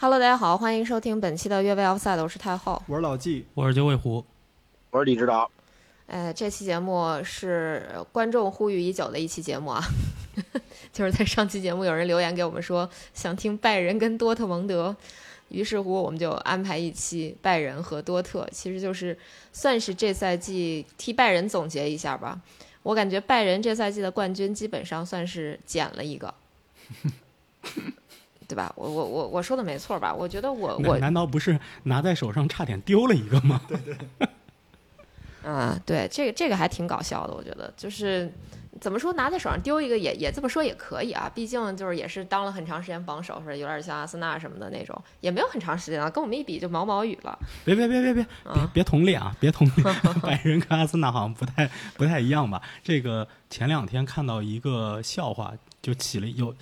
[0.00, 2.80] Hello，大家好，欢迎收听本期的越位 Offside，我是太后。
[2.86, 4.24] 我是老纪，我是九尾狐，
[4.92, 5.50] 我是李指导。
[6.06, 9.82] 呃，这期节目是观众呼吁已久的一期节目啊，
[10.94, 14.94] 就是在上期节目有人留言给我们说想听拜仁跟多特蒙德，
[15.48, 19.18] 于是乎我们就安排一期拜仁和多特，其实就是
[19.52, 22.40] 算是这赛季替拜仁总结一下吧。
[22.84, 26.32] 我感觉拜仁这赛季的冠军基本上算是捡了一个，
[28.48, 28.72] 对吧？
[28.74, 30.12] 我我我我说的没错吧？
[30.12, 33.60] 我觉得我我难难道不是拿在手上差点丢了一个吗？
[33.68, 33.96] 对对，
[35.44, 38.32] 嗯，对，这个这个还挺搞笑的，我觉得就是
[38.80, 47.38] 怎么说拿在手上丢一个也也这么说也可以啊，毕竟就是也是当了很长时间榜首，是有点像阿森纳什么的那种，也没有很长时间了，跟我们一比就毛毛雨了。
[47.64, 48.26] 别别别别别
[48.72, 49.34] 别同列啊！
[49.38, 49.84] 别同列，
[50.22, 52.62] 拜仁跟阿森纳好像不太不太一样吧？
[52.82, 55.52] 这个前两天看到一个笑话，
[55.82, 56.54] 就起了有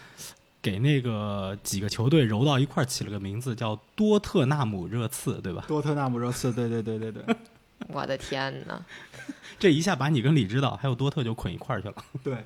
[0.61, 5.65] 给那个几个球队揉到一块儿起了个名字，叫多特纳姆热刺，对吧？
[5.69, 7.23] 多特纳姆热刺，对对对对对
[7.89, 8.83] 我的天呐，
[9.59, 11.95] 这一下把你跟李指导还有多特就捆一块儿去了。
[12.25, 12.45] 对，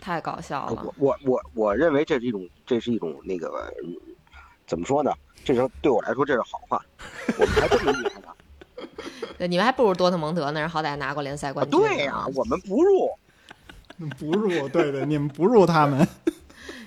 [0.00, 0.94] 太搞笑了我。
[0.96, 3.94] 我我我认为这是一种，这是一种那个，嗯
[4.66, 5.12] 怎么说呢？
[5.44, 6.80] 这是对我来说这是好话。
[7.36, 8.28] 我们还这么厉害呢？
[9.36, 11.88] 对，你们还不如多特蒙德呢，人好歹还拿过联赛啊冠军呢。
[11.88, 13.10] 对呀、我们不入，
[14.18, 16.06] 不入，对对，你们不入他们，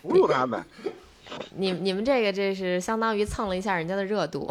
[0.07, 0.63] 不入他们。
[1.57, 4.47] 你你们这个这是相当于蹭了一下人家的热度，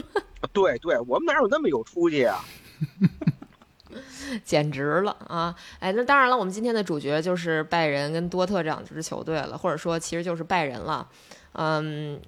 [0.52, 2.42] 对对，我们哪有那么有出息啊？
[4.42, 5.54] 简直了啊！
[5.78, 11.06] 哎，那当然了，我们今天的主角就是拜仁跟多特这两支球队了，或者说其实就是拜仁了。
[11.52, 12.18] 嗯，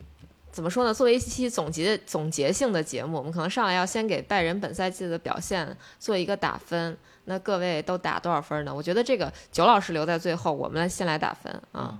[0.52, 0.94] 怎么说呢？
[0.94, 6.96] 作为一期总结总结性的节目，我们可能上来要先给拜仁本赛季的表现做一个打分。
[7.24, 8.72] 那各位都打多少分呢？
[8.72, 11.98] 我觉得这个九老师留在最后，我们先来打分啊。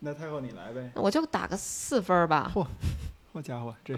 [0.00, 0.90] 那太后你来呗。
[0.94, 2.50] 我就打个四分吧。
[2.54, 2.66] 嚯
[3.32, 3.94] 好家伙，这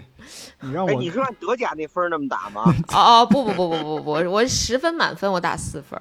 [0.59, 2.63] 你让哎，我你是按德甲那分儿那么打吗？
[2.89, 5.99] 哦哦不不不不不不，我十分满分，我打四分。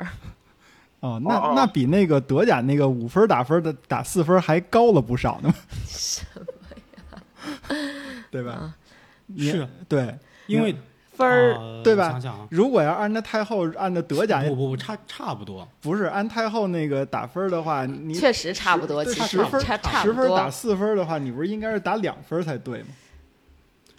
[1.00, 5.54] 哦，那那比那个德甲那个五分打分的打四分还高了不少呢，
[5.86, 6.44] 什么
[6.96, 7.22] 呀
[8.30, 8.76] 对吧啊？
[9.38, 10.76] 是对，因为
[11.20, 12.10] 分儿、呃对吧？
[12.10, 15.66] 想想啊，如果要按照太后按照德甲不不不，差差不多。
[15.80, 20.50] 不是按太后那个打分的话，你确实差不多，对其实十分差差不十分打。
[20.50, 22.88] 四分的话，你不是应该是打两分才对吗？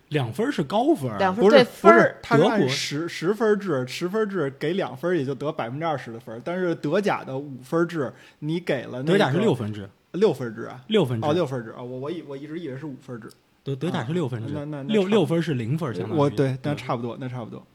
[0.10, 2.68] 两分是高分，不是两分对不是分儿，，他是按德国。
[2.68, 11.26] 十十分制，十分制给两分也就得百分之二十的分儿，但是德甲的五分制，你给了、那个、德甲是六分制，六分制啊，六分制。
[11.26, 13.30] 哦六分制啊，我我以我一直以为是五分制，
[13.64, 17.66] 德德甲是六分制，那那那差不六六分是零分，相当于我对，那差不多，那差不多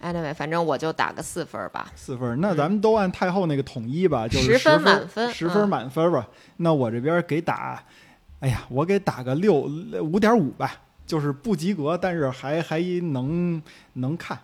[0.00, 1.90] anyway，反正我就打个四分吧。
[1.96, 2.40] 四分。
[2.40, 6.28] 那咱们都按太后那个统一吧，就是十分分满分十分嗯满分吧。
[6.58, 7.82] 那我这边给打，
[8.38, 10.72] 哎呀，我给打个六五点五吧，
[11.04, 13.60] 就是不及格，但是还还能
[13.94, 14.38] 能看。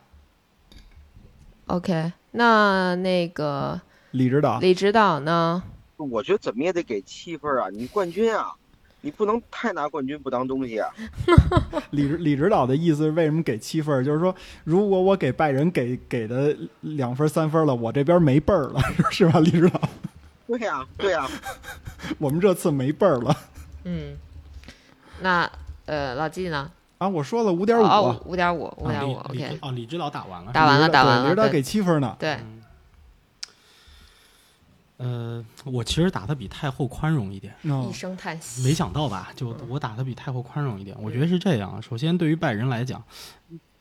[1.66, 3.80] OK，那那个
[4.10, 5.62] 李指导，李指导呢？
[5.96, 7.68] 我觉得怎么也得给七分啊！
[7.70, 8.52] 你冠军啊，
[9.04, 10.88] 你不能太拿冠军不当东西啊！
[11.92, 14.02] 李李指导的意思是为什么给七分儿？
[14.02, 14.34] 就是说，
[14.64, 18.80] 如果我给拜仁给给的两分三分了，我这边没辈儿了，
[19.12, 19.40] 是吧？
[19.40, 19.80] 李指导，
[20.46, 21.28] 对呀、对呀、
[22.18, 23.36] 我们这次没辈儿了
[23.84, 24.16] 嗯，
[25.20, 25.50] 那
[25.84, 26.70] 呃老纪呢？
[26.96, 27.06] 啊！
[27.06, 32.16] 我说了五点五，哦，五点五，五啊点五，OK，哦，李指导打完了，打完了，打完了，指导给七分呢。
[32.18, 32.62] 对，嗯
[35.04, 39.30] 呃，我其实打的比太后宽容一点，哦一声叹息，没想到吧？
[39.36, 40.96] 就我打的比太后宽容一点。
[40.98, 43.04] 我觉得是这样，首先对于拜仁来讲，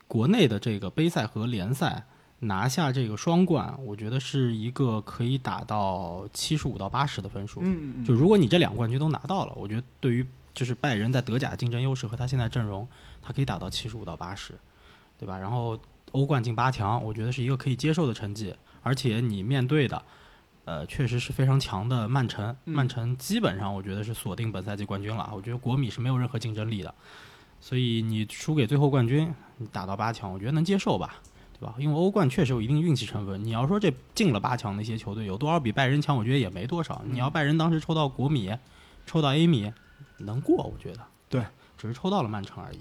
[0.07, 2.03] 国内的这个杯赛和联赛
[2.39, 7.61] 拿下这个双冠，我觉得是一个可以打到七十五到八十的分数。
[7.63, 12.85] 嗯嗯就如果你这两冠军都拿到了，我觉得对于就是拜仁在德甲竞争优势和他现在阵容，
[13.21, 14.53] 他可以打到七十五到八十，
[15.17, 15.37] 对吧？
[15.37, 15.79] 然后
[16.11, 20.03] 欧冠进八强，我觉得是一个可以接受的成绩，而且你面对的，
[20.65, 26.93] 呃，确实是非常强的曼城，嗯曼城基本上我觉得是锁定本赛季冠军了，我觉得国米是没有任何竞争力的，
[27.59, 31.15] 所以你输给最后冠军，你打到八强，我觉得能接受吧。
[31.59, 31.75] 对吧？
[31.77, 33.41] 因为欧冠确实有一定运气成分。
[33.41, 37.01] 你要说这进了八强那些球队有多少比拜仁强，我觉得也没多少。
[37.05, 38.51] 你要拜仁当时抽到国米，
[39.05, 39.71] 抽到 A 米，
[40.17, 40.99] 能过，我觉得。
[41.29, 41.45] 对，
[41.77, 42.79] 只是抽到了曼城而已。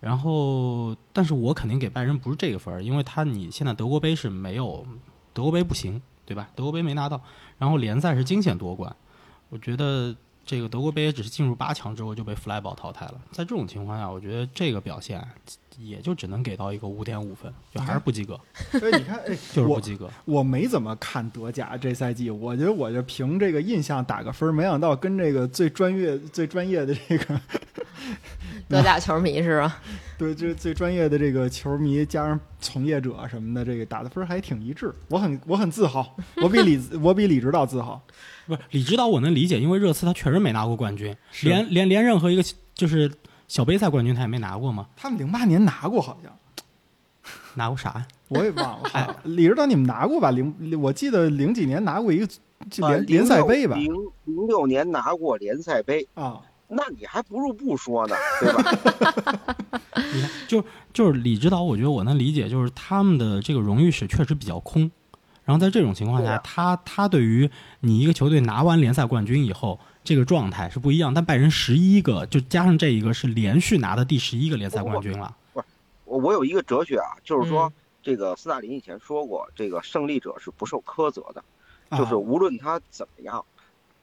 [0.00, 4.86] 然后，但是我肯定给拜仁不是这个分儿，因为他你现在德国杯是没有，
[5.34, 6.46] 德国杯不行，对吧？
[6.54, 7.18] 德国杯没拿到，
[7.56, 8.94] 然后联赛是惊险夺冠，
[9.48, 10.14] 我觉得
[10.48, 13.20] 这个德国杯也只是进入八强之后就被弗莱堡淘汰了。
[13.30, 15.22] 在这种情况下，我觉得这个表现
[15.78, 18.40] 也就只能给到一个五点五分，就还是不及格，
[18.80, 20.08] 所以你看，哎， 我就是不及格。
[20.24, 27.40] 我没怎么看德甲这赛季，我觉得我就凭这个印象打个分儿，没想到跟这个最专业、最专业的这个
[28.68, 29.82] 德甲球迷是吧？
[30.16, 38.02] 对，就是最专业的这个球迷加上从业者什么的，这个打的分还挺一致，我很我很自豪，我比李我比李指导自豪。
[38.48, 42.42] 不是李指导，我能理解，因为热刺他确实没拿过冠军，连连连任何一个
[42.74, 43.10] 就是
[43.46, 46.32] 小杯赛冠军他也没拿过嘛，他们零八年拿过，好像
[47.54, 48.06] 拿过啥呀？
[48.28, 49.20] 我也忘了。
[49.24, 50.30] 李指导你们拿过吧？
[50.30, 52.28] 零我记得零几年拿过一个
[52.88, 53.76] 联联赛杯吧？
[53.76, 53.92] 零
[54.24, 59.56] 零六年拿过联赛杯，啊，那你还不如不说呢，对吧？
[60.14, 64.90] 你看，就就是李指导，我觉得我能理解，就是他们的这个荣誉史确实比较空。
[65.48, 67.50] 然后在这种情况下，啊他他对于
[67.80, 71.14] 你一个球队拿完联赛冠军以后，这个状态是不一样。
[71.14, 75.34] 但拜仁十一个，就加上这一个是连续拿的第十一个联赛冠军了。
[75.54, 75.66] 不是
[76.04, 77.72] 我我有一个哲学啊，就是说嗯
[78.02, 81.42] 这个斯大林以前说过，这个胜利者是不受苛责的，
[81.88, 83.42] 啊就是无论他怎么样，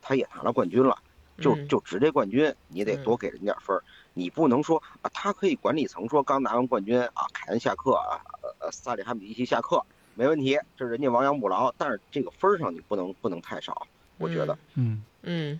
[0.02, 0.98] 他也拿了冠军了，
[1.38, 3.84] 就嗯就值这冠军，你得嗯多给人点分儿。
[4.16, 13.86] 你不能说啊，他可以管理层说刚拿完冠军啊，凯恩下课啊，呃呃，萨里汉比利奇下课没问题，这是人家亡羊补牢，但是这个分儿上你不能不能太少，
[14.18, 14.58] 我觉得。
[14.76, 15.60] 嗯嗯，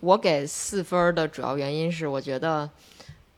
[0.00, 2.68] 我给四分儿的主要原因是，我觉得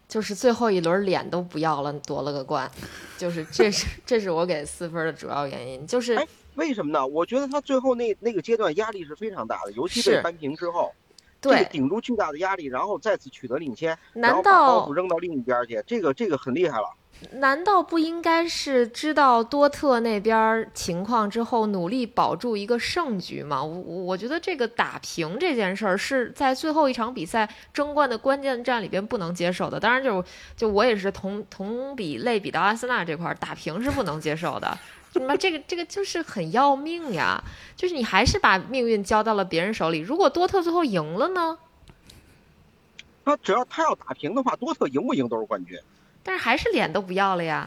[0.08, 2.70] 就是最后一轮脸都不要了，夺了个冠，
[3.18, 7.06] 就是这是这是我给四分儿的主要原因，就是哎为什么呢？
[7.06, 10.92] 我觉得他最后那那个阶段压力是非常大的，尤其被是扳平之后，
[11.40, 16.88] 这个对，顶住巨大的压力，然后再次取得领先，然难后把包道袱扔到另一边去，这个这个很厉害了。
[17.32, 23.62] 难道不应该是知道多特那边情况之后，努力保住一个胜局吗？
[23.62, 29.80] 我我觉得这个打平这件事儿是在最后一场比赛争冠的关键战里边不能接受的。
[29.80, 30.24] 当然就，
[30.56, 34.78] 就我也是同同比类比到阿森纳这块儿，打平是不能接受的。
[35.12, 37.42] 什么这个这个就是很要命呀！
[37.74, 39.98] 就是你还是把命运交到了别人手里。
[39.98, 41.58] 如果多特最后赢了呢？
[43.24, 45.76] 他只要他要打平的话，多特赢不赢都是冠军。
[46.28, 47.66] 但是还是脸都不要了呀！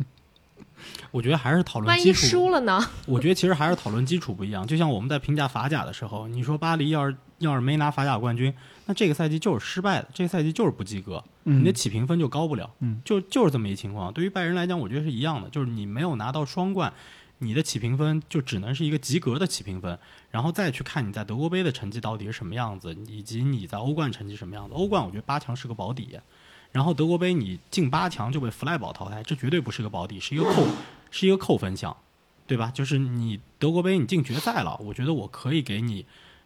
[1.10, 2.26] 我觉得还是讨论万一基础。
[2.26, 2.86] 输了呢？
[3.08, 4.66] 我觉得其实还是讨论基础不一样。
[4.66, 8.52] 就像我们在评价法甲的时候，你说巴黎要是要是没拿法甲冠军，
[8.84, 12.70] 那这个赛季就是失败的，这个赛季就是不及格，嗯你的起评分就高不了。
[12.80, 14.12] 嗯，就就是这么一情况。
[14.12, 16.92] 对于拜仁来讲，我觉得是一样的，就是你没有拿到双冠，
[17.38, 19.98] 你的起评分就只能是一个及格的起评分，
[20.30, 24.74] 然后再去看你在德国杯的成绩到底是什么样子，以及你在欧冠成绩什么样子。
[24.74, 26.18] 欧冠我觉得八强是个保底。
[26.72, 30.66] 然后德国杯你进八强就被弗赖堡淘汰，这绝对不是个保底，是一个扣，
[31.10, 31.96] 是一个扣分项，
[32.46, 32.70] 对吧？
[32.74, 36.02] 就是你德国杯你进决赛了，我觉得我可以给你，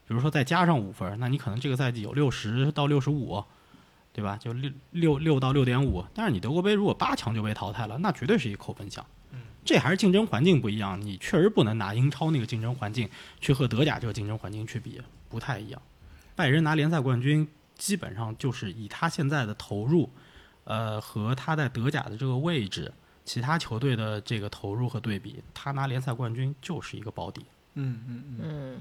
[0.06, 3.42] 比如说再加上五分，那你可能这个赛季有六十到六十五，
[4.12, 4.36] 对吧？
[4.40, 6.04] 就六六六到六点五。
[6.14, 9.04] 但是你德国杯如果八强就被淘汰了，那绝对是一个扣分项。
[9.64, 13.08] 这还是竞争环境不一样，你确实不能拿英超那个竞争环境
[13.40, 15.80] 去和德甲这个竞争环境去比，不太一样。
[16.34, 17.46] 拜仁拿联赛冠军，
[17.82, 20.08] 基本上就是以他现在的投入，
[20.62, 22.92] 呃，和他在德甲的这个位置，
[23.24, 27.44] 其他球队的这个投入和对比，他拿联赛冠军就是一个保底。
[27.74, 28.80] 嗯嗯嗯，嗯，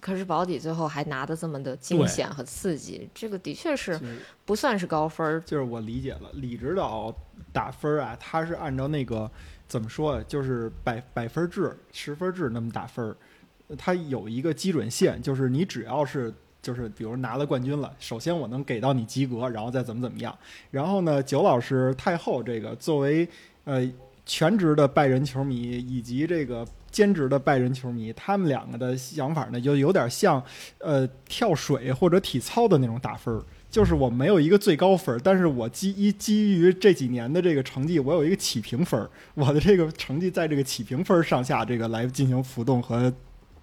[0.00, 4.00] 可是保底最后还拿的这么的惊险和刺激，这个的确是
[4.46, 5.42] 不算是高分儿。
[5.42, 7.14] 就是我理解了，李指导
[7.52, 9.30] 打分儿啊，他是按照那个
[9.66, 13.14] 怎么说啊，就是百百分制、十分制那么打分儿。
[13.76, 20.36] 他有一个基准线，就是你只要是就是比如拿了冠军了，首先我能给到你及格，然后再怎么怎么样。
[20.70, 23.28] 然后呢，九老师太后这个作为
[23.64, 23.90] 呃
[24.26, 30.42] 全职的拜仁球迷以及这个兼职的拜仁球迷，他们两个的想法呢，就有点像
[30.78, 33.42] 呃跳水或者体操的那种打分儿。
[33.70, 43.12] 就是我没有一个最高分儿，但是我基于基于这几年的这个成绩，我有一个起评分儿，我的这个成绩在这个起评分儿上下这个来进行浮动和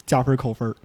[0.06, 0.76] 加分扣分儿。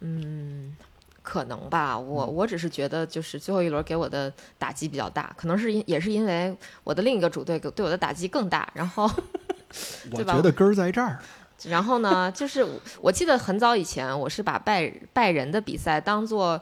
[0.00, 0.76] 嗯，
[1.24, 1.98] 可能吧。
[1.98, 8.70] 我我只是觉得，就是最后一轮给我的打击比较大，可能是因也是因为我的另一个主队给对我的打击更大。
[8.74, 9.10] 然后，
[10.12, 11.18] 我觉得根儿在这儿。
[11.66, 16.60] 然后呢，就是我我记得很早以前，我是把拜拜仁的比赛当做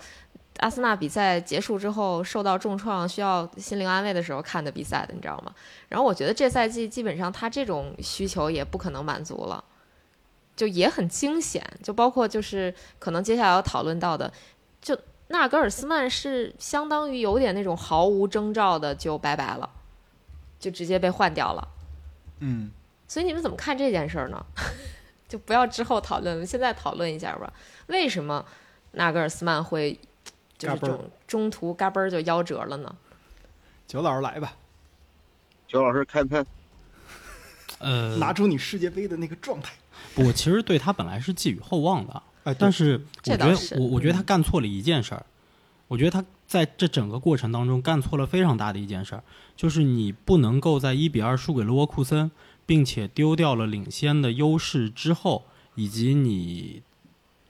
[0.59, 5.53] 阿森纳比赛结束之后受到重创需要心灵安慰的时候看的比赛的，你知道吗？
[5.89, 9.65] 然后我觉得这赛季基本上他这种需求也不可能满足了，
[10.55, 14.31] 就也很惊险，就包括就是可能接下来要讨论到的，
[14.83, 14.99] 就
[15.29, 19.71] 纳格尔斯曼是相当于有点那种毫无征兆的就拜拜了，
[20.59, 21.69] 就直接被换掉了。
[22.41, 22.71] 嗯，
[23.09, 24.45] 所以你们怎么看这件事儿呢？
[25.27, 27.51] 就不要之后讨论，我们现在讨论一下吧。
[27.87, 28.45] 为什么
[28.91, 29.99] 纳格尔斯曼会
[30.59, 32.95] 就是嘎嘣儿中中途嘎嘣儿就夭折了呢？
[33.87, 34.55] 九老师来吧，
[35.67, 36.45] 九老师开喷，
[37.79, 39.73] 呃，拿出你世界杯的那个状态。
[40.17, 45.25] 我其实对他本来是寄予厚望的，哎，但是我觉得我我觉得他干错了一件事儿，
[45.89, 49.23] 我觉得他在这整个过程当中干错了非常大的一件事儿，
[49.57, 52.31] 就是你不能够在一比二输给了沃库森，
[52.67, 55.45] 并且丢掉了领先的优势之后，
[55.75, 56.83] 以及你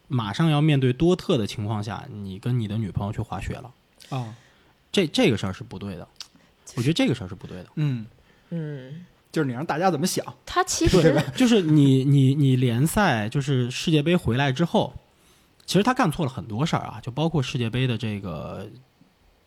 [0.09, 3.73] 马上要面对多特的情况下，你跟你的女朋友去滑雪了，
[4.11, 4.35] 啊，
[4.91, 6.07] 这这个事儿是不对的。
[6.77, 7.67] 我觉得这个事儿是不对的。
[7.75, 8.07] 嗯，
[8.51, 14.93] 嗯，就是你让大家怎么想，他其实 就是你你你联赛就是世界杯回来之后，
[15.65, 18.69] 其实他干错了很多事儿啊，就包括世界杯的这个，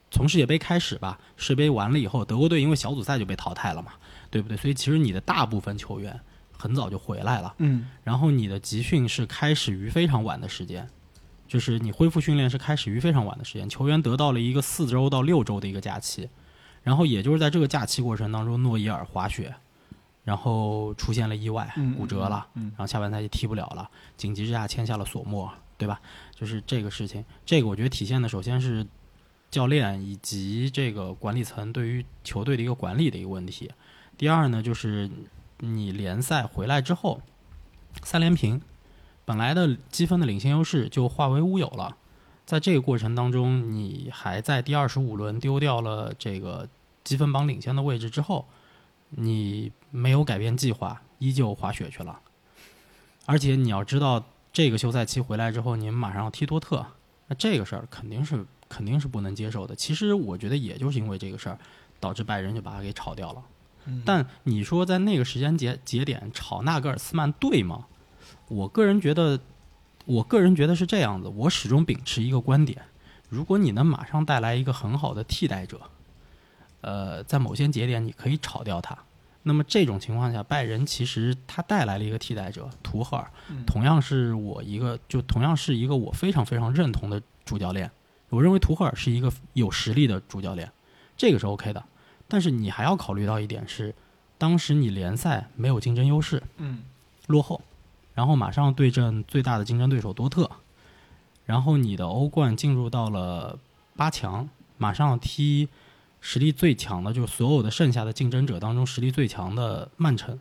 [0.09, 3.91] 从世界杯开始吧，世界杯完了以后，德国队因为小组赛就被淘汰了嘛，
[4.31, 4.57] 对不对？
[4.57, 6.19] 所以其实你的大部分球员
[6.57, 7.87] 很早就回来了，嗯。
[8.03, 10.87] 然后你的集训是开始于非常晚的时间，
[11.47, 16.27] 就是你恢复训练是开始于非常晚的时间，球员得到了一个四周到六周的一个假期，
[16.81, 19.53] 然后也就是在这个假期过程当中，诺伊尔滑雪，
[20.25, 26.01] 然后出现了意外嗯，骨折了，嗯然后下半赛季踢不了了，紧急之下签下了索莫，对吧？
[26.35, 28.85] 就是这个事情，这个我觉得体现的首先是
[29.49, 33.71] 教练以及这个管理层对于球队的一个管理的一个问题。
[34.17, 35.09] 第二呢，就是
[35.59, 37.21] 你联赛回来之后，
[38.03, 38.59] 三连平，
[39.23, 41.95] 本来的积分的领先优势就化为乌有了。
[42.45, 46.67] 在这个过程当中，你还在第二十五轮丢掉了这个
[47.03, 48.45] 积分榜领先的位置之后，
[49.09, 52.19] 你没有改变计划，依旧滑雪去了。
[53.25, 56.85] 而且你要知道，这个休赛期回来之后，你们马上要踢多特，
[57.27, 59.75] 那这个事儿肯定是肯定是不能接受的。
[59.75, 61.57] 其实我觉得，也就是因为这个事儿，
[61.99, 63.43] 导致拜仁就把他给炒掉了。
[63.87, 67.85] 嗯但你说在那个时间节节点炒纳格尔斯曼对吗？
[68.47, 69.39] 我个人觉得，
[70.05, 71.27] 我个人觉得是这样子。
[71.29, 72.81] 我始终秉持一个观点：
[73.29, 75.81] 如果你能马上带来一个很好的替代者，
[76.81, 78.97] 呃，在某些节点你可以炒掉他。
[79.47, 87.91] 那么这种情况下，拜仁其实他带来了一个替代者图赫尔，嗯同样是我一个就同样是一个我非常非常认同的主教练。
[88.29, 90.71] 我认为图赫尔是一个有实力的主教练，
[91.15, 91.83] 这个是 OK 的。
[92.27, 93.93] 但是你还要考虑到一点是，
[94.39, 96.81] 当时你联赛没有竞争优势，嗯
[97.27, 97.61] 落后，
[98.15, 100.49] 然后马上对阵最大的竞争对手多特，
[101.45, 103.59] 然后你的欧冠进入到了
[103.95, 104.49] 八强，
[104.79, 105.69] 马上踢
[106.27, 110.39] 实力最强的，就是所有的剩下的竞争者当中实力最强的曼城。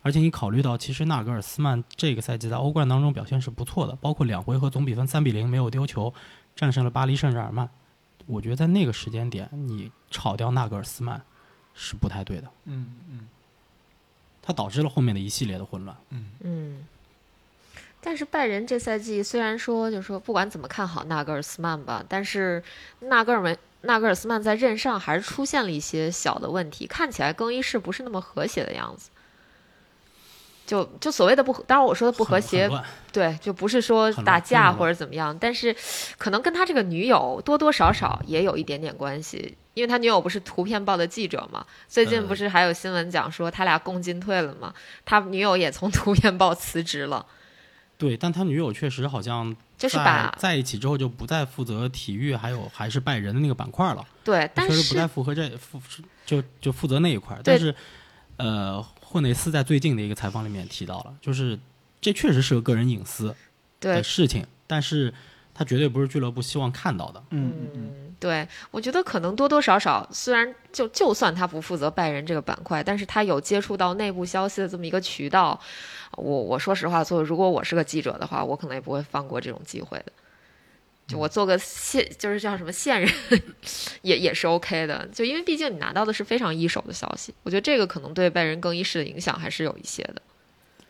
[0.00, 6.14] 而且你考虑到，其实纳格尔斯曼这个赛季在欧冠当中表现是不错的，包括两回合总比分三比零没有丢球，
[6.56, 7.68] 战胜了巴黎圣日耳曼。
[8.24, 11.20] 我觉得在那个时间点，你炒掉纳格尔斯曼
[11.74, 13.28] 是不太对的，嗯嗯
[14.40, 15.94] 它导致了后面的一系列的混乱。
[16.08, 16.86] 嗯嗯，
[18.00, 22.62] 但是拜仁这赛季虽然说，就是说不管怎么看好纳格尔斯曼吧，但是
[23.00, 29.10] 纳格尔曼纳格尔斯曼在任上还是出现了一些小的问题，看起来更衣室不是那么和谐的样子。
[30.66, 32.68] 就就所谓的不，当然我说的不和谐
[33.10, 35.74] 对，就不是说打架或者怎么样，但是
[36.18, 44.74] 可能跟他这个女友多多少少也有一点点关系，因为他女友不是图片报的记者嘛，最近不嗯是还有新闻讲说他俩共进退了嘛？
[45.06, 47.24] 他女友也从图片报辞职了，
[47.98, 55.80] 对，但他女友确实好像在就是把在一起之后就不再负责体育，还有还是拜仁的那个板块了，对，但确实不再是符合这负
[56.24, 57.42] 就就负责那一块儿。
[57.42, 57.74] 但是，
[58.36, 61.58] 呃，霍内斯在最近的一个采访里面提到了，就是
[62.00, 63.34] 这确实是个个人隐私
[63.80, 65.12] 的事情，但是
[65.58, 67.20] 他绝对不是俱乐部希望看到的。
[67.30, 75.60] 嗯嗯嗯，对，我觉得可能多多少少，虽然就就算他不负责拜仁这个板块，但是他有接触到内部消息的这么一个渠道。
[76.12, 80.12] 我我说实话，做如果我是个记者的话，我可能也不会放过这种机会的。
[81.08, 83.12] 就我做个线，就是叫什么线人，
[84.02, 85.08] 也也是 OK 的。
[85.12, 90.22] 就因为毕竟你拿到的是非常一手的消息，我觉得这个可能对拜仁更衣室的影响还是有一些的。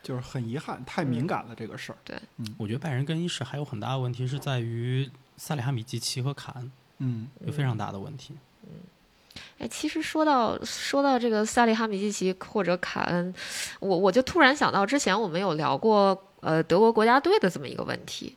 [0.01, 1.97] 就是很遗憾，太敏感了这个事儿。
[2.03, 2.55] 对，嗯。
[2.57, 7.27] 我觉得拜仁更衣室还有很大的问题是在于萨里哈米季奇和卡恩嗯。
[7.45, 8.33] 有非常大的问题。
[8.63, 8.71] 嗯。
[9.59, 13.33] 哎，其实说到说到这个萨里哈米季奇或者卡恩，
[13.79, 18.35] 我我就突然想到，之前我们有聊过呃德国国家队的这么一个问题，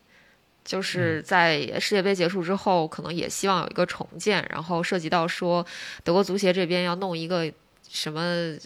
[0.64, 5.64] 就是在世界杯结束之后，可能也希望有一个重建，然后涉及到说
[6.04, 7.52] 德国足协这边要弄一个
[7.92, 8.22] 什么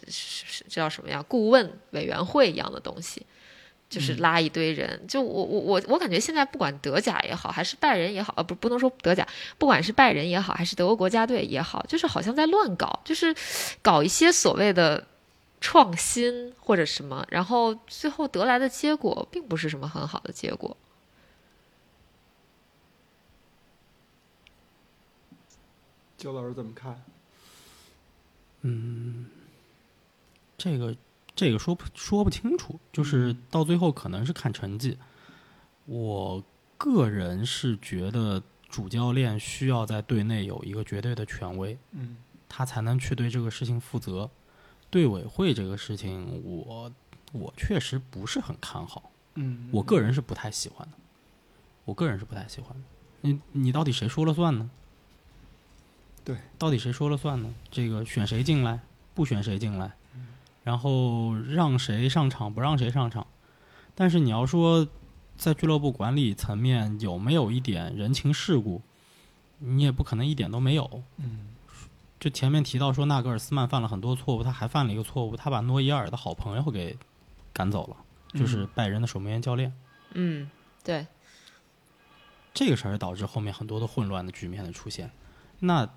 [0.09, 3.27] 是是这叫什么呀顾问委员会一样的东西。
[3.89, 9.25] 就是拉一堆人，就我我我我感觉现在不管德甲也好，还是拜仁也好，呃不不能说德甲，
[9.59, 13.33] 不管是拜仁也好，还是德国国家队也好，就是好像在乱搞，就是
[13.83, 15.07] 搞一些所谓的
[15.61, 20.77] 创新或者什么，然后最后得来的结果并不是什么很好的结果。
[26.19, 27.01] 焦老师怎么看？
[30.57, 30.97] 这个
[31.35, 34.97] 这个说不说不清楚，就是到最后可能是看成绩。
[35.85, 36.43] 我
[36.79, 42.17] 个人是觉得主教练需要在队内有一个绝对的权威，嗯
[42.49, 44.31] 他才能去对这个事情负责。
[44.89, 46.91] 队委会这个事情，我
[47.33, 50.97] 我确实不是很看好，嗯，我个人是不太喜欢的，
[51.85, 52.85] 我个人是不太喜欢的。
[53.23, 54.71] 你你到底谁说了算呢？
[56.27, 57.55] 对，到底谁说了算呢？
[57.71, 58.81] 这个选谁进来，
[59.15, 59.93] 不选谁进来，
[60.65, 63.25] 然后让谁上场，不让谁上场。
[63.95, 64.89] 但是你要说
[65.37, 68.83] 在俱乐部管理层面有没有一点人情世故，
[69.61, 71.05] 你也不可能一点都没有。
[71.19, 71.55] 嗯
[72.19, 76.99] 就前面提到说纳格尔斯曼犯了很多错误，他还犯了一个错误，他把诺伊尔的好朋友给
[77.53, 77.97] 赶走了，
[78.33, 79.73] 就是拜仁的守门员教练。
[80.15, 80.51] 嗯，
[80.83, 81.07] 对，
[82.53, 85.11] 这个事儿导致后面很多的混乱的局面的出现。
[85.61, 85.89] 那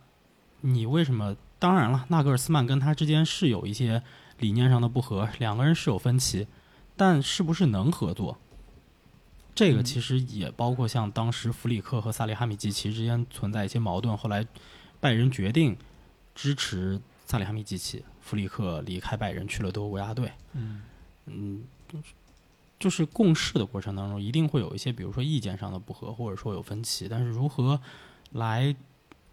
[0.62, 1.36] 你为什么？
[1.58, 4.02] 当然了，纳格尔斯曼跟他之间是有一些
[4.38, 6.48] 理念上的不合，两个人是有分歧，
[6.96, 8.38] 但是不是能合作？
[9.54, 14.48] 这个嗯其实也包括像当时弗里克和萨利哈米季奇之间存在一些矛盾，后来
[15.02, 15.76] 拜仁决定
[16.34, 20.32] 支持萨利哈米季奇，弗里克离开拜仁去了德国国家队。
[20.54, 20.82] 嗯
[21.26, 21.64] 嗯，
[22.80, 27.10] 就是共事的过程当中，一定会有一些，比如说意见上的不合，或者说有分歧。
[27.10, 27.82] 但是如何
[28.32, 28.74] 来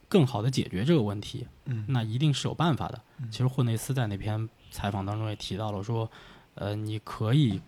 [0.08, 1.84] 更好的解决这个问题，嗯。
[1.88, 3.00] 那一定是有办法的。
[3.18, 3.30] 嗯。
[3.30, 6.10] 其实霍内斯在那篇采访当中也提到了说，
[6.54, 7.60] 呃，你可以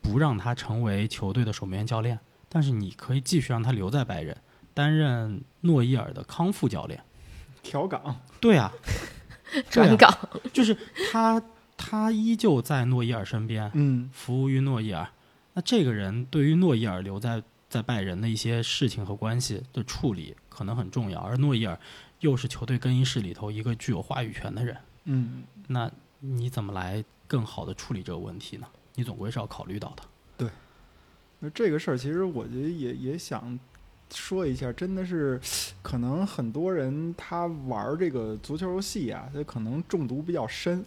[0.00, 2.18] 不让他成为球队的守门员教练，
[2.48, 4.36] 但是你可以继续让他留在拜仁，
[4.74, 7.02] 担任诺伊尔的康复教练。
[7.62, 8.72] 调岗，对啊，
[9.68, 10.16] 转岗，
[10.52, 10.76] 就是
[11.10, 11.42] 他，
[11.76, 14.08] 他依旧在诺伊尔身边，嗯。
[14.12, 15.08] 服务于诺伊尔。
[15.54, 21.78] 那这个人对于诺伊尔留在在拜仁的一些事情和关系的处理可能很重要，而诺伊尔
[22.20, 28.66] 又是球队更衣室里头一个具有话语权的人，嗯，那你怎么来更好的处理这个问题呢？
[28.94, 30.02] 你总归是要考虑到的。
[30.38, 30.48] 对
[31.40, 33.58] 那这个事儿其实我觉得也也想
[34.12, 35.38] 说一下，真的是
[35.82, 40.84] 可能很多人他玩儿这个足球游戏啊，他可能中毒比较深，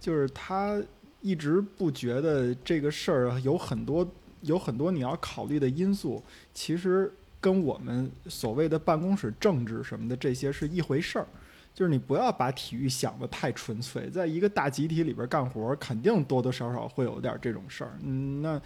[0.00, 0.82] 就是他
[1.20, 4.04] 一直不觉得这个事儿有很多
[4.42, 6.22] 有很多你要考虑的因素，
[6.54, 11.26] 其实跟我们所谓的办公室政治什么的这些是一回事儿。
[11.74, 17.98] 就是你不要把体育想得太纯粹，在一个大集体里边干活，肯定多多少少会有点这种事儿。
[18.02, 18.60] 嗯，那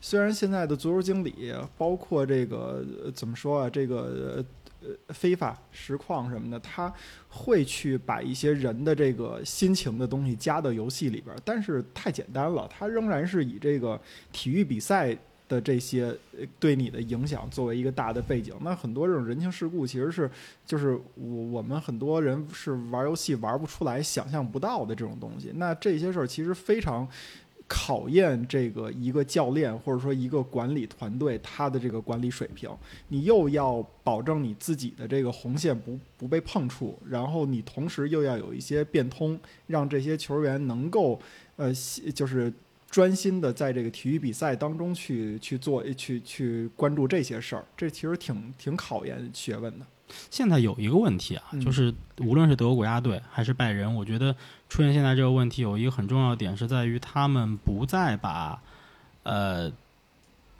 [0.00, 4.44] 虽然现在的足球经理，包括这个怎么说啊，这个
[4.82, 6.92] 呃非法实况什么的，他
[7.28, 14.00] 会去把一些人的这个心情的东西加到游戏里边儿，但是太简单了，他仍然是以这个
[14.32, 15.16] 体育比赛。
[15.48, 16.14] 的这些
[16.60, 20.30] 对你的影响作为一个大的背景，那很多这种人情世故其实是
[20.66, 25.50] 就是我我们很多人是玩游戏玩不出来、想象不到的这种东西。
[25.54, 27.08] 那这些事儿其实非常
[27.68, 32.68] 考验这个一个教练或者说一个管理团队他的这个管理水平。
[33.08, 41.20] 你又要保证你自己的这个红线不不被碰触，然后你同时又要有一些变通，让这些球员能够
[41.56, 41.72] 呃
[42.14, 42.52] 就是。
[42.90, 49.84] 专心的在这个体育比赛当中去去做去去关注这些事儿，这其实挺挺考验学问的。
[50.30, 54.34] 现在有一个问题啊，嗯就是无论是德国国家队还是拜仁，我觉得
[54.68, 58.60] 出现现在这个问题有一个很重要的点是在于他们不再把
[59.22, 59.70] 呃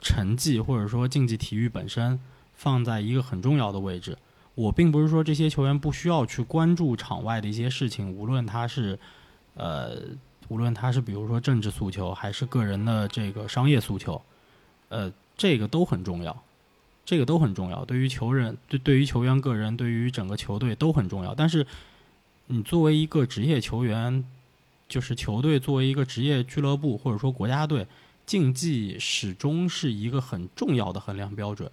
[0.01, 2.19] 成绩或者说竞技体育本身
[2.55, 4.17] 放在一个很重要的位置。
[4.55, 8.99] 我并不是说这些球员不需要去关注场外的一些事情，无论他是
[9.55, 9.97] 呃
[10.49, 14.21] 无论他是比如说政治诉求还是个人的这个商业诉求，
[14.89, 16.43] 呃，这个都很重要。
[17.09, 21.33] 这个都很重要，对于球人、对对于球员个人、对于整个球队都很重要。
[21.33, 21.65] 但是，
[22.45, 24.23] 你作为一个职业球员，
[24.87, 27.87] 就是球队作为一个职业俱乐部或者说国家队，
[28.27, 31.71] 竞技始终是一个很重要的衡量标准。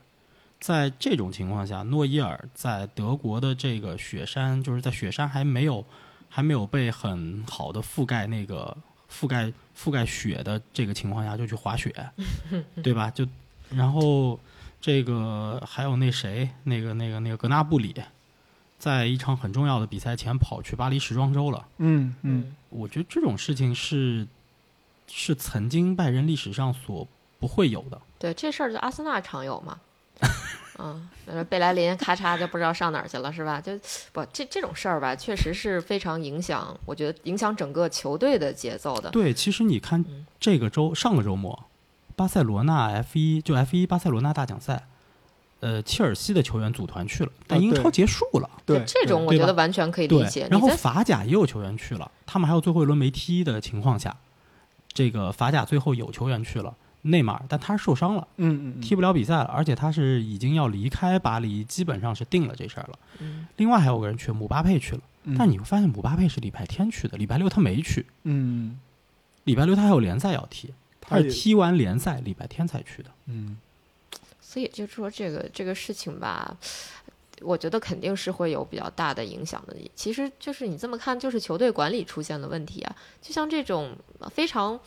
[0.59, 5.85] 在这种情况下，诺伊尔在德国的这个雪山，就是在雪山还没有
[6.31, 8.75] 还没有被很好的覆盖那个
[9.13, 11.95] 覆盖覆盖雪的这个情况下，就去滑雪，
[12.83, 13.11] 对吧？
[13.11, 13.29] 就
[13.69, 14.41] 然后。
[14.87, 17.93] 这个还有那谁，那个那个那个格纳布里，
[18.79, 21.67] 在一场很重要的比赛前跑去巴黎时装周了。
[21.79, 24.25] 嗯嗯，我觉得这种事情是
[25.09, 27.05] 是曾经拜仁历史上所
[27.41, 28.01] 不会有的。
[28.17, 29.77] 对这事儿，就阿森纳常有嘛。
[30.79, 33.61] 嗯，呃贝莱林咔嚓就不知道上哪儿去了，是吧？
[33.61, 33.77] 就
[34.13, 39.11] 不这这种事儿吧，确实是非常影响，我觉得影响整个球队的节奏的。
[39.11, 41.65] 对，其实你看嗯这个周上个周末。
[42.17, 44.87] 巴塞罗那 F 一就 F 一巴塞罗那大奖赛，
[45.61, 48.51] 呃，切尔西的球员组团去了，但英超结束了。
[48.65, 50.49] 对，这种我觉得完全可以理解。
[50.51, 54.17] 然后法甲也有球员去了，他们还有最后一轮没踢的情况下，
[54.93, 56.75] 这个法甲最后有球员去了。
[57.03, 62.99] 内马尔，但他受伤了，嗯嗯，踢不了比赛了，而且他是已经要离开巴黎，基本上是定了这事儿了。
[63.21, 68.77] 嗯另外还有个人去，姆巴佩去了，嗯但你会发现姆巴佩是礼拜天去的，礼拜六他没去，嗯
[69.45, 70.71] 礼拜六他还有联赛要踢，
[71.07, 73.11] 他是踢完联赛礼拜天才去的。
[73.27, 73.57] 嗯
[74.41, 76.57] 所以就是说这个这个事情吧，
[77.43, 79.77] 我觉得肯定是会有比较大的影响的。
[79.95, 82.97] 其实就是你这么看，就是球队管理出现了问题啊。
[83.21, 83.95] 就像这种
[84.31, 84.79] 非常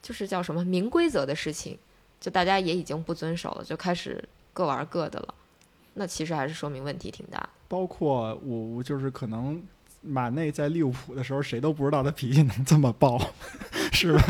[0.00, 1.76] 就是叫什么明规则的事情，
[2.20, 5.34] 就大家也已经不遵守了，就开始各玩各的了。
[5.94, 7.48] 那其实还是说明问题挺大。
[7.66, 9.60] 包括我我就是可能
[10.02, 13.18] 马内在利物浦的时候，谁都不知道他脾气能这么爆，
[13.90, 14.22] 是吧？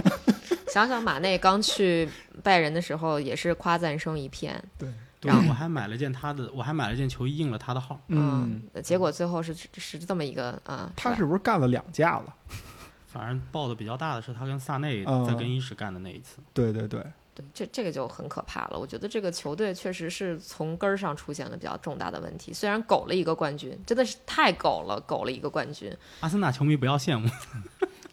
[0.76, 2.06] 想想马内刚去
[2.42, 4.86] 拜仁的时候，也是夸赞声一片，对，
[5.18, 7.98] 对，然后我还买了件他的，我还买了件球衣印了他的号。
[8.08, 12.34] 嗯，结果最后是是这么一个啊，他是不是干了两架了？
[13.08, 16.42] 反正爆的比较大的是他跟萨内嗯在更衣室干的那一次。
[16.52, 17.02] 对对对，
[17.34, 18.78] 对，这这个就很可怕了。
[18.78, 22.52] 我觉得这个球队确实是从根儿上出现了比较重大的问题。
[22.52, 25.90] 虽然苟了一个冠军，真的是太苟了，苟了一个冠军。
[26.20, 27.26] 阿森纳球迷不要羡慕，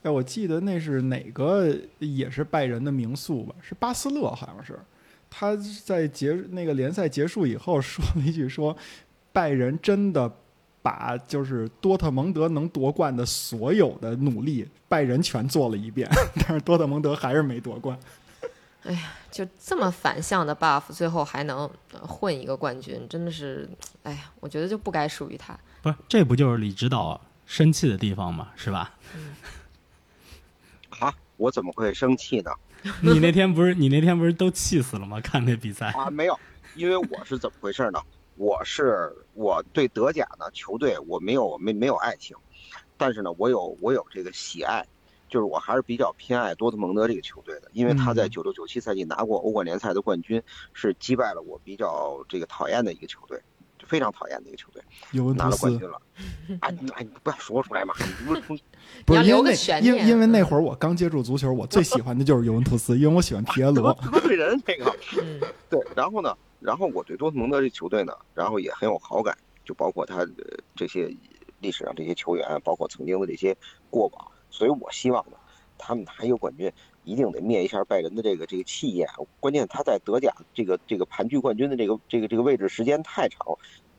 [0.04, 3.56] 哎，我记得那是哪个也是拜仁的名宿吧？
[3.62, 4.78] 是巴斯勒，好像是。
[5.30, 8.78] 他在结那个联赛结束以后说了一句说，
[9.32, 10.32] 拜仁真的
[10.84, 17.98] 把就是多特蒙德能夺冠的所有的努力，拜仁全做了一遍， 但是多特蒙德还是没夺冠。
[18.84, 21.60] 哎呀就这么反向的 buff，最后还能
[21.94, 23.68] 呃混一个冠军，真的是，
[24.04, 25.58] 哎呀，我觉得就不该属于他。
[25.82, 28.50] 不是这不就是李指导生气的地方吗？
[28.56, 28.80] 是吧？
[28.80, 28.92] 啊，
[31.38, 32.52] 我怎么会生气呢？
[33.02, 35.20] 你那天不是你那天不是都气死了吗？
[35.22, 36.38] 看那比赛，啊，没有，
[36.76, 38.00] 因为我是怎么回事呢？
[38.36, 42.36] 我是我对德甲呢球队我没有没没有爱情，
[42.98, 44.84] 但是呢我有我有这个喜爱，
[45.30, 50.42] 就是我还是比较偏爱多特蒙德这个球队的，因为他在嗯九六九七赛季拿过欧冠联赛的冠军，
[50.74, 53.53] 是击败了我比较这个讨厌的一个球队，就
[53.94, 56.02] 非常讨厌的一个球队，尤文图斯拿了冠军了。
[56.62, 57.94] 哎你哎，你不要说出来嘛！
[58.00, 58.42] 你不是
[59.24, 63.94] 因为那因因为那会儿我刚接触足球，我最喜欢的就是尤文图斯，因为我喜欢皮耶罗。
[64.12, 64.86] 得罪人这个。
[65.22, 70.34] 嗯对，然后呢，然后我对多特蒙德这球队呢，然后也很有好感，就包括他的
[70.76, 71.16] 这些
[71.60, 73.56] 历史上这些球员，包括曾经的这些
[73.92, 75.38] 过往，所以我希望呢，
[75.78, 76.72] 他们拿一个冠军，
[77.04, 79.08] 一定得灭一下拜仁的这个这个气焰。
[79.40, 83.40] 关键他在德甲这个这个盘踞冠军的这个这个这个位置时间太长，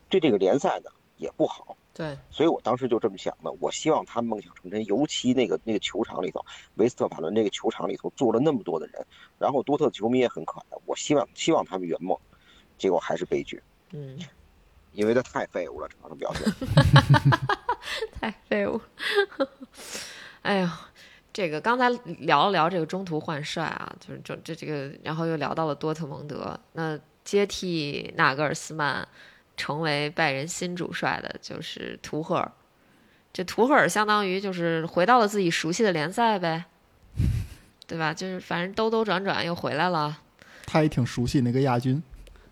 [0.09, 1.75] 对这个联赛呢也不好。
[1.93, 9.05] 对，所以我当时就这么想的，我希望他梦想成真，尤其那个那个球场里头，维斯特法伦那个球场里头坐了那么多的人，
[9.39, 12.17] 然后多特球迷也很可爱，我希望希望他们圆梦，
[12.77, 13.63] 结果还是悲剧，
[13.93, 14.19] 嗯，
[14.91, 16.53] 因为他太废物了，场上表现。
[18.19, 18.81] 太废物。
[20.41, 20.81] 哎呀，
[21.31, 21.87] 这个刚才
[22.19, 26.59] 聊了聊这个中途换帅啊，就是这这这个，然后又聊到了多特蒙德。
[26.73, 29.07] 那接替纳格尔斯曼
[29.57, 32.51] 成为拜仁新主帅的就是图赫尔。
[33.33, 36.65] 这图赫尔相当于就是回到了自己熟悉的联赛呗，
[37.85, 38.13] 对吧？
[38.13, 40.17] 就是反正兜兜转转又回来了。
[40.65, 42.01] 他也挺熟悉那个亚军。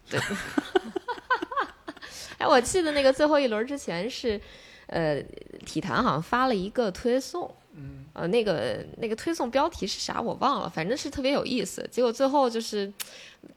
[0.10, 0.20] 对
[2.38, 4.40] 哎，我记得那个最后一轮之前是，
[4.88, 5.22] 呃，
[5.66, 7.63] 体坛好像发了一个推送，嗯，
[8.14, 11.88] 呃，那个那个推送标题是啥我忘了，反正是特别有意思。
[11.92, 12.92] 结果最后就是，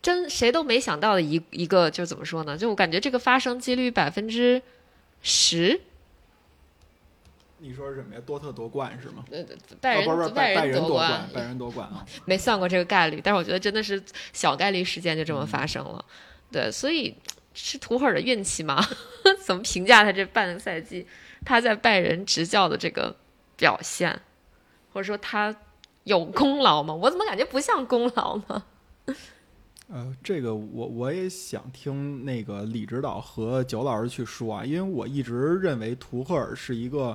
[0.00, 2.56] 真谁都没想到的一一个，就怎么说呢？
[2.56, 4.62] 就我感觉这个发生几率百分之
[5.20, 5.80] 十，
[7.58, 8.20] 你说是什么呀？
[8.24, 9.24] 多特夺冠是吗？
[9.30, 9.44] 呃，
[9.80, 12.06] 拜仁、哦拜夺冠，拜仁夺冠啊！
[12.24, 16.04] 没算过这个概率，但是我觉得真的是小概率事件就这么发生了。
[16.50, 17.14] 对，所以
[17.52, 18.82] 是图赫尔的运气吗？
[19.44, 21.06] 怎么评价他这半个赛季
[21.44, 23.14] 他在拜仁执教的这个
[23.56, 24.20] 表现，
[24.96, 25.54] 或者说他
[26.04, 26.94] 有功劳吗？
[26.94, 28.62] 我怎么感觉不像功劳呢？
[29.92, 37.14] 呃，这个我我也想听那个李指导和九老师去说啊，因为我一直认为图赫尔是一个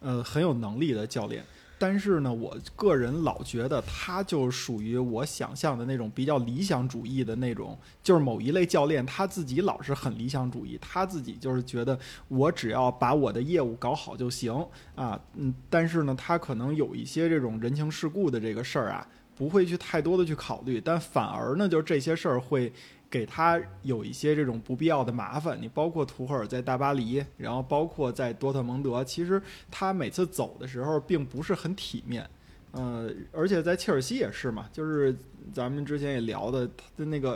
[0.00, 1.42] 呃很有能力的教练，
[1.82, 14.54] 但是呢，我个人老觉得他就属于我想象的那种比较理想主义的那种，就是某一类教练他自己老是很理想主义，他自己就是觉得我只要把我的业务搞好就行
[14.94, 19.04] 啊，嗯，但是呢，他可能有一些这种人情世故的这个事儿啊。
[19.34, 22.70] 不会去太多的去考虑，但反而呢，就是这些事儿会
[23.12, 25.60] 给他有一些这种不必要的麻烦。
[25.60, 32.26] 你包括图赫尔在大巴黎，然后包括在多特蒙德，其实他每次走的时候并不是很体面。
[32.70, 35.14] 呃，而且在切尔西也是嘛，就是
[35.52, 37.32] 咱们之前也聊的，他的那个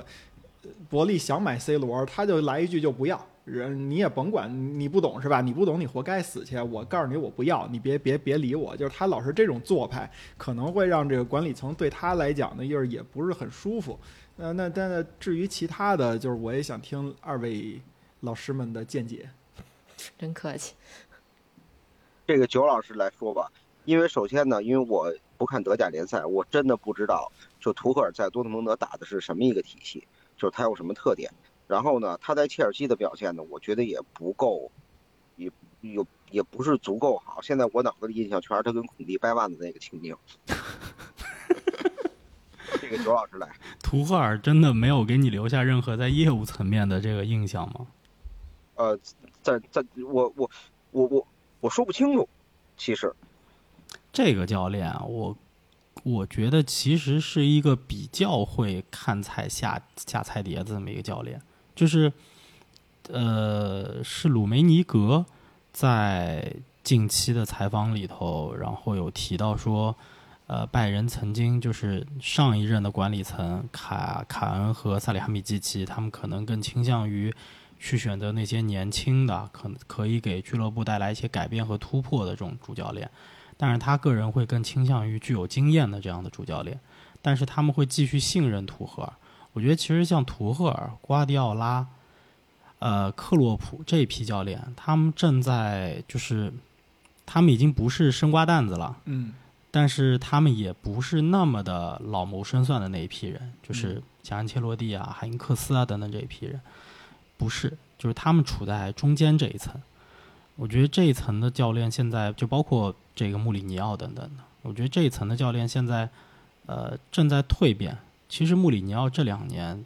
[0.63, 5.41] 呃伯利想买 C 罗，他就来一句就不要人你也甭管，你不懂是吧？
[5.41, 6.59] 你不懂，你活该死去。
[6.59, 8.77] 我告诉你，我不要，你别别别理我。
[8.77, 13.97] 就是他老是这种做派，可能会让这个管理层对他来讲呢，就是也不是很舒服。
[14.35, 17.81] 那，那但是至于其他的，就是我也想听二位
[18.21, 19.31] 老师们的见解。
[20.19, 20.75] 真客气。
[22.27, 23.49] 这个九老师来说吧，
[23.85, 27.31] 因为首先呢，因为我不看德甲联赛，我真的不知道
[27.61, 30.05] 就图赫尔在多特蒙德打的是什么一个体系，
[30.37, 31.31] 就是他有什么特点。
[31.67, 34.71] 然后呢，他在切尔西的表现呢，我觉得也不够，
[35.37, 35.51] 也
[35.81, 37.43] 有也不是足够好。
[37.43, 40.17] 现在我脑子里印象全是他跟孔蒂掰腕子那个情景。
[42.81, 43.49] 这个九老师来，
[43.83, 47.87] 图赫尔真的没有给你留下任何在业务层面的这个印象吗？
[48.77, 48.97] 呃，
[49.43, 50.51] 在在，我我
[50.93, 51.27] 我我
[51.61, 52.29] 我说不清楚。
[52.77, 53.13] 其实，
[54.13, 55.37] 这个教练啊，我
[56.05, 61.41] 我觉得其实是一个比较会看菜下下菜碟子这么一个教练。
[61.77, 62.11] 就是，
[63.11, 65.27] 呃，是鲁梅尼格
[65.73, 69.95] 在近期的采访里头，然后有提到说，
[70.47, 77.35] 呃，拜仁曾经就是上一任的管理层卡卡恩和萨里哈米基奇，他们可能更倾向于
[77.79, 83.11] 去选择那些年轻的，可可以给俱乐部带来一些改变和突破的这种主教练，
[83.59, 86.81] 但是他个人会更倾向于具有经验的这样的主教练，
[87.21, 89.13] 但是他们会继续信任图赫。
[89.57, 91.87] 我觉得其实像图赫尔、瓜迪奥拉、
[92.79, 96.53] 呃克洛普这一批教练，他们正在就是
[97.25, 99.33] 他们已经不是生瓜蛋子了，嗯
[99.71, 106.61] 但是他们也不是那么的老谋深算的那一批人，就是像安切洛蒂啊、海因克斯啊等等这一批人，
[107.39, 109.75] 不是，就是他们处在中间这一层。
[110.57, 116.11] 我觉得这一层的教练现在就包括这个穆里尼奥等等的，我觉得这一层的教练现在
[116.67, 117.97] 呃正在蜕变。
[118.29, 119.85] 其实穆里尼奥这两年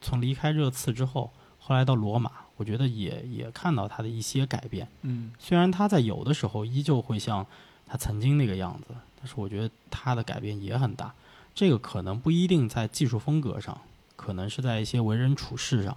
[0.00, 4.88] 从离开热刺之后，后来到罗马，我觉得也也看到他的一些改变。
[5.02, 7.46] 嗯虽然他在有的时候依旧会像
[7.86, 11.14] 他曾经那个样子，但是我觉得他的改变也很大。
[11.54, 13.80] 这个可能不一定在技术风格上，
[14.16, 15.96] 可能是在一些为人处事上。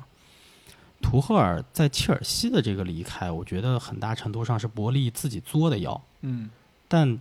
[1.01, 6.49] 图赫尔在切尔西的这个离开，我觉得很大程度上是伯利自己作的妖，嗯
[6.87, 7.19] 但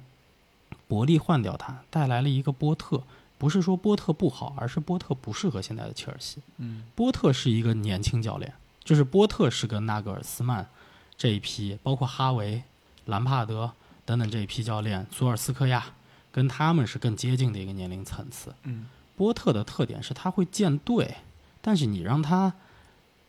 [0.87, 3.03] 伯利换掉他，带来了一个波特。
[3.40, 6.42] 不是说波特不好，而是波特不适合现在的切尔西。
[6.59, 8.53] 嗯波特是一个年轻教练，
[8.85, 10.68] 就是波特是跟纳格尔斯曼
[11.16, 12.62] 这一批，包括哈维、
[13.07, 13.72] 兰帕德
[14.05, 15.87] 等等这一批教练，索尔斯克亚
[16.31, 18.55] 跟他们是更接近的一个年龄层次。
[18.64, 21.16] 嗯波特的特点是他会建队，
[21.62, 22.53] 但是你让他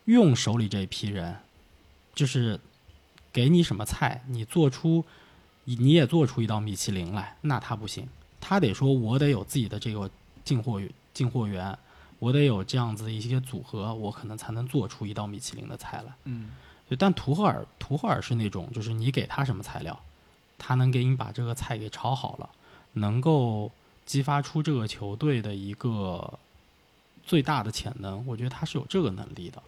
[0.04, 1.38] 用手里这一批人，
[2.14, 2.60] 就是
[3.32, 5.06] 给你什么菜，你做出
[5.64, 8.10] 你也做出一道米其林来，那他不行。
[8.42, 10.12] 他得说，我得有自己的这个
[10.44, 10.82] 进货
[11.14, 11.78] 进货源，
[12.20, 16.14] 我得有这样子的一些组合，我可能才能做出一道米其林的菜来。
[16.26, 16.50] 嗯
[16.90, 19.98] 对，但图赫尔，图赫尔是那种，就是你给他什么材料，
[20.58, 22.50] 他能给你把这个菜给炒好了，
[22.94, 23.72] 能够
[24.06, 26.38] 激发出这个球队的一个
[27.24, 28.26] 最大的潜能。
[28.28, 29.64] 我觉得他是有这个能力的。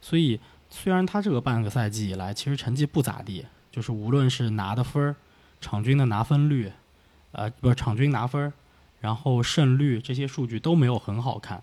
[0.00, 0.40] 所以，
[0.70, 5.16] 虽然他这个半个赛季以来其实成绩不咋地，就是无论是拿的分儿、
[5.60, 6.72] 场均的拿分率，
[7.36, 8.52] 呃，不是场均拿分儿，
[9.00, 11.62] 然后胜率这些数据都没有很好看，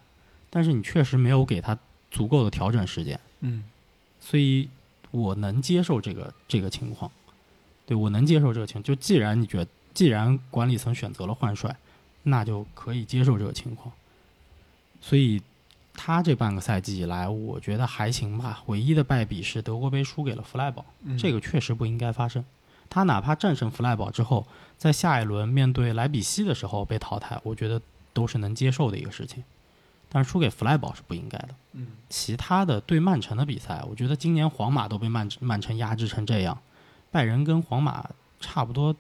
[0.51, 1.75] 但是你确实没有给他
[2.12, 3.19] 足够的调整时间。
[3.41, 3.63] 嗯
[4.19, 4.69] 所以
[5.09, 7.12] 我能接受这个这个情况，
[7.88, 8.83] 对我能接受这个情况。
[8.83, 11.75] 就既然你觉得，既然管理层选择了换帅，
[12.21, 13.91] 那就可以接受这个情况。
[15.01, 15.41] 所以
[15.93, 18.63] 他这半个赛季以来，我觉得还行吧。
[18.67, 22.45] 唯一的败笔是德国杯输给了弗赖堡，嗯，这个确实不应该发生。
[22.93, 24.45] 他哪怕战胜弗赖堡之后，
[24.77, 27.82] 在下一轮面对莱比锡的时候被淘汰，我觉得
[28.13, 29.43] 都是能接受的一个事情。
[30.10, 31.49] 但是输给弗赖堡是不应该的。
[31.71, 36.60] 嗯其他的对曼城的比赛，我觉得今年皇马都被曼曼城压制成这样，
[37.10, 38.08] 拜仁跟皇马
[38.39, 38.95] 差不多，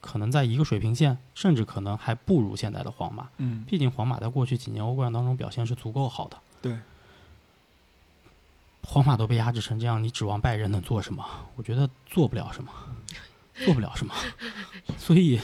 [0.00, 3.28] 可能在一个水平线，甚至可能还不如现在的皇马。
[3.38, 6.78] 嗯毕竟皇马在过去几年欧冠当中表现是足够好的，对，
[8.88, 11.24] 皇马都被压制成这样，你指望拜仁能做什么？
[11.56, 12.70] 我觉得做不了什么，
[13.64, 14.14] 做不了什么。
[14.96, 15.40] 所以，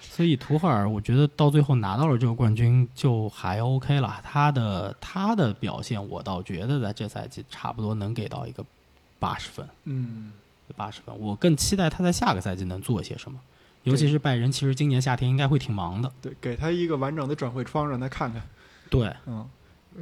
[0.00, 4.20] 所以图赫尔，我觉得到最后拿到了这个冠军就还 OK 了。
[4.24, 8.64] 他的他的表现，我倒觉得在这赛季差不多能给到一个
[9.18, 10.32] 八十分，嗯
[10.74, 11.16] 八十分。
[11.18, 13.38] 我更期待他在下个赛季能做些什么。
[13.84, 16.12] 尤其是拜仁，其实今年夏天应该会挺忙的。
[16.20, 18.42] 对，给他一个完整的转会窗，让他看看。
[18.90, 19.48] 对，嗯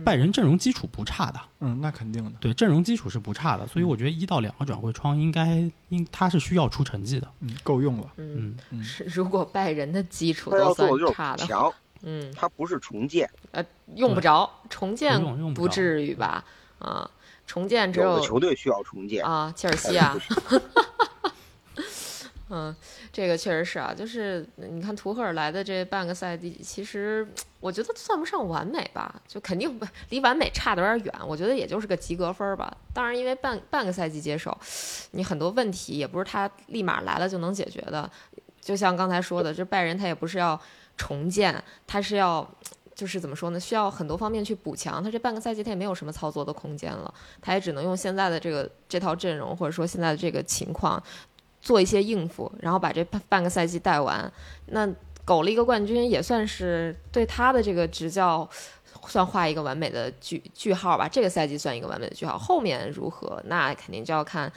[0.04, 2.32] 拜仁阵容基础不差的，嗯，那肯定的。
[2.40, 7.28] 对阵容基础是不差的，所以我觉得一到两个转会窗应该应他是需要出成绩的。
[7.40, 8.12] 嗯，够用了。
[8.16, 11.46] 嗯，是如果拜仁的基础都算差的
[12.02, 13.28] 嗯，他不是重建。
[13.52, 16.44] 呃，用不着重建不用用不不着至于吧？
[16.78, 17.10] 啊，
[17.46, 20.16] 重建只有球队需要重建啊，切尔西啊。
[22.48, 22.74] 嗯，
[23.12, 27.26] 这个确实是啊，就是你看图赫尔来的这半个赛季，其实
[27.66, 31.26] 我觉得算不上完美吧，就肯定不离完美差的有点远。
[31.26, 32.72] 我觉得也就是个及格分儿吧。
[32.94, 34.56] 当然，因为半半个赛季接手，
[35.10, 38.08] 你很多问题也不是他立马来了就能解决的。
[38.60, 40.56] 就像刚才说的，这拜仁他也不是要
[40.96, 42.48] 重建，他是要
[42.94, 43.58] 就是怎么说呢？
[43.58, 45.02] 需要很多方面去补强。
[45.02, 51.02] 他这半个赛季他也没有什么操作的空间了，他也只能用现在的这个这套阵容，或者说现在的这个情况。
[51.58, 54.32] 做一些应付，然后把这半半个赛季带完，
[54.66, 54.88] 那
[55.26, 58.48] 苟了一个冠军，也算是对他的这个执教
[59.06, 61.06] 算画一个完美的句句号吧。
[61.06, 64.50] 这个赛季算一个完美的句号，后面如何，那肯定就要看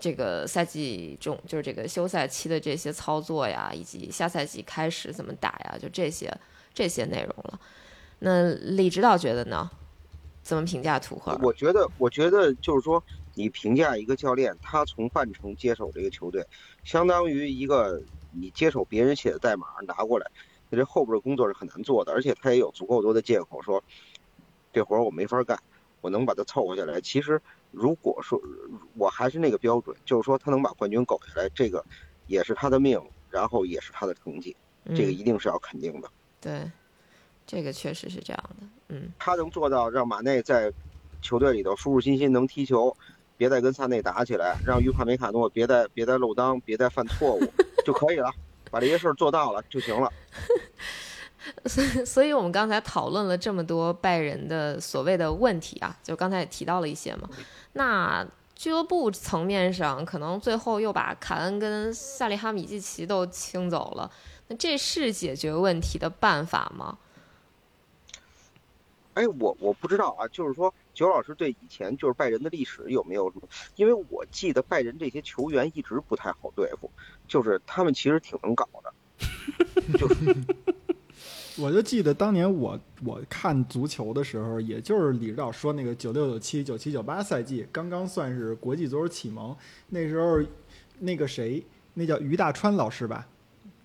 [0.00, 6.34] 这个赛季中就是这个休赛期的这些操作呀，以及下赛季开始怎么打呀，就这些
[6.74, 7.60] 这些内容了。
[8.20, 9.70] 那李指导觉得呢？
[10.42, 11.38] 怎么评价图赫？
[11.40, 13.00] 我觉得，我觉得就是说。
[13.34, 16.46] 你评价一个教练，他从半程接手这个球队，
[16.84, 17.98] 相当于一个
[18.32, 20.26] 你接手别人写的代码拿过来，
[20.70, 23.82] 那这后边的工作是很难做的，而且他也有足够多的借口说，
[24.72, 25.58] 这活儿我没法干，
[26.00, 27.00] 我能把它凑合下来。
[27.00, 27.40] 其实
[27.70, 28.40] 如果说
[28.96, 31.84] 我还是那个标准，就是说他能把冠军苟下来，这个
[32.26, 34.56] 也是他的命，然后也是他的成绩，
[34.94, 36.10] 这个一定是要肯定的。
[36.40, 36.70] 对，
[37.46, 38.66] 这个确实是这样的。
[38.88, 40.72] 嗯，他能做到让马内在
[41.20, 42.96] 球队里头舒舒心心，能踢球。
[43.38, 47.40] 别再跟萨内打起来，让于帕梅卡诺别再别再漏裆，别再犯错误
[47.84, 48.32] 就可以了，
[48.70, 50.12] 把这些事儿做到了就行了。
[51.66, 57.28] 所以，所以我们刚才讨论了这么多拜仁的所谓的问题啊，就刚才也提到了一些嘛。
[57.72, 64.10] 那俱乐部层面上，可能最后又把卡恩跟萨利哈米季奇都清走了，
[64.48, 66.98] 那这是解决问题的办法吗？
[69.14, 70.72] 哎，我我不知道啊，就是说。
[70.94, 73.48] 九老师对以前就是拜仁的历史有没有什么？
[73.76, 76.90] 因为我记得拜仁这些球员一直不太好对付，
[77.26, 78.92] 就是他们其实挺能搞的。
[79.98, 80.34] 就是，
[81.58, 89.56] 我就记得当年我我看足球的时候，也就是李指导说那个九六九七九七九八赛季，刚刚算是国际足球启蒙。
[89.88, 90.42] 那时候，
[90.98, 93.26] 那个谁，那叫于大川老师吧。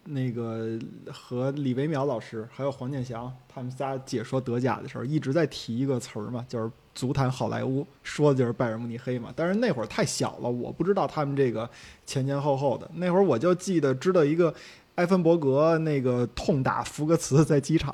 [0.09, 0.79] 那个
[1.11, 9.31] 和李维淼老师还有黄健翔他们仨解说德甲的时候，一直在提一个词儿嘛，就是“足坛好莱坞”，说的就是拜仁慕尼黑嘛。
[9.35, 11.69] 但是那会儿太小了，我不知道他们这个
[12.05, 12.89] 前前后后的。
[12.95, 14.53] 那会儿我就记得知道一个。
[14.97, 17.93] 埃芬伯格那个痛打福格茨在机场，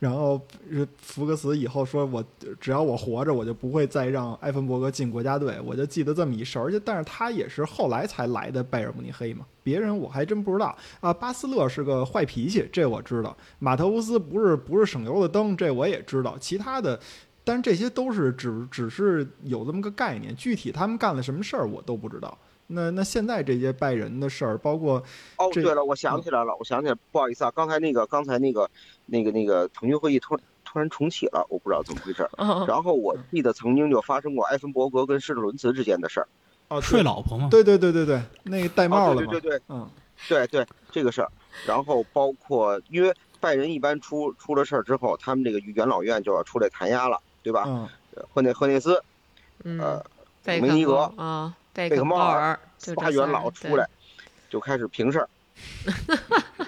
[0.00, 0.40] 然后
[0.98, 2.24] 福格茨以后说：“我
[2.58, 11.14] 只要我活着，我就不会再让埃芬伯格进国家队。”我就记得这么一事儿，而且但是他也是后来才来的拜仁慕尼黑嘛，别人我还真不知道啊。
[11.14, 16.36] 巴斯勒是个坏脾气，这我知道；马特乌斯不是不是省油的灯，这我也知道。
[16.40, 16.98] 其他的，
[17.44, 22.36] 但是这些都是只只是有这么个概念，具体他们干了什么事儿我都不知道。
[22.68, 25.02] 那那现在这些拜仁的事儿，包括
[25.36, 28.70] 哦，对了，我想起来了，我想起来，不好意思啊，刚才那个刚才那个
[29.06, 32.26] 那个那个腾讯会议突突然重启了，我不知道怎么回事。
[32.66, 36.28] 然后我记得曾经就发生过埃森伯格跟施特伦茨之间的事儿，
[36.68, 37.48] 哦，睡老婆吗？
[37.50, 39.90] 对对对对对，那个戴帽了对对对，嗯，
[40.28, 41.30] 对对这个事儿。
[41.66, 47.64] 然后包括因为拜仁一般出出了事儿之后，他们这个元老院就要出来弹压了，对吧？
[47.66, 47.88] 嗯，
[48.32, 49.02] 赫内赫内斯，
[49.64, 50.04] 呃，
[50.44, 51.54] 梅尼格啊。
[51.74, 53.88] 贝克鲍尔仨元老出来，
[54.50, 55.28] 就开始平事儿。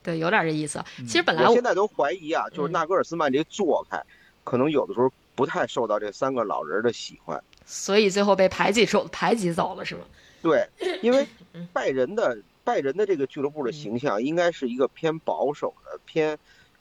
[0.00, 0.80] 对，有点这意思。
[0.98, 4.00] 其实本来我现在都怀疑啊，就是纳格尔斯曼这做派，
[4.44, 10.02] 可能有的时候不太受到这三个老人的喜欢，所以最后被排挤走，排挤走了是吗？
[10.40, 10.64] 对，
[11.02, 11.26] 因为
[11.72, 16.38] 拜仁的拜仁的这个俱乐部的形象应该是一个偏保守的、偏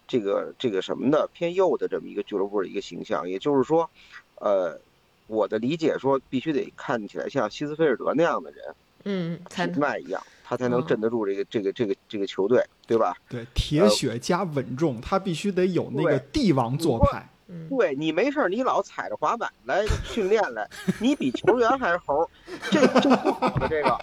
[0.08, 3.30] 这个这个什么的、偏右的这么一个俱乐部的一个形象。
[3.30, 3.90] 也就是说，
[4.36, 4.80] 呃。
[5.28, 13.16] 我的理解说，必须得看起来像希斯菲尔德那样的人，嗯，才脉一样，他才能镇得住这个这个这个这个球队，对吧？
[13.30, 17.26] 对，铁血加稳重，他必须得有那个帝王做派。
[17.70, 22.30] 对你没事，你老踩着滑板来训练来，你比球员还是猴，
[22.70, 23.98] 这这不好的这个。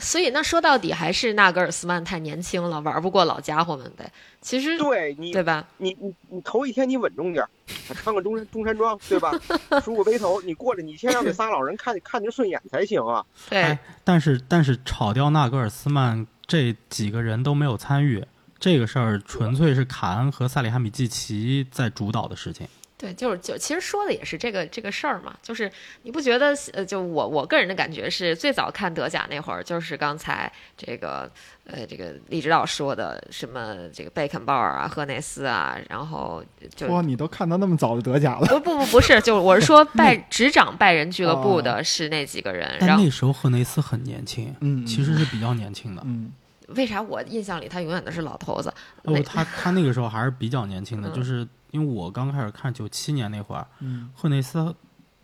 [0.00, 4.10] 所以那说到底还是纳格尔斯曼太年轻了，玩不过老家伙们呗。
[4.40, 5.66] 其实对你对吧？
[5.78, 7.46] 你你你头一天你稳重点，
[7.94, 9.32] 穿个中山中山装对吧？
[9.82, 13.24] 梳个背头，你过来，你先让那仨老人看看着顺眼才行啊。
[13.48, 18.24] 对，但是但是炒掉纳格尔斯曼这几个人都没有参与
[18.58, 22.66] 这个事儿，纯粹是卡恩和萨里哈米季奇在主导的事情。
[23.04, 25.70] 对，就是就其实说的也是这个这个事儿嘛，就是
[26.04, 31.30] 你不觉得呃，就我我个人的感觉是，最早看德甲那会儿，就是刚才这个
[31.66, 36.42] 呃这个李指导说的什么这个贝肯鲍尔啊、赫内斯啊，然后
[36.74, 46.00] 就哇，你都看到那么早的德甲了，不不不不是，就我是说 拜执掌拜仁俱乐部的是那几个人，然后但那时候赫内斯很年轻，嗯，其实是比较年轻的。
[46.06, 46.32] 嗯
[46.68, 48.72] 为啥我印象里他永远都是老头子？
[49.02, 54.74] 那哦，他他那个时候还是比较年轻的，嗯就是因为我刚开始看九七年那会儿，嗯赫内斯，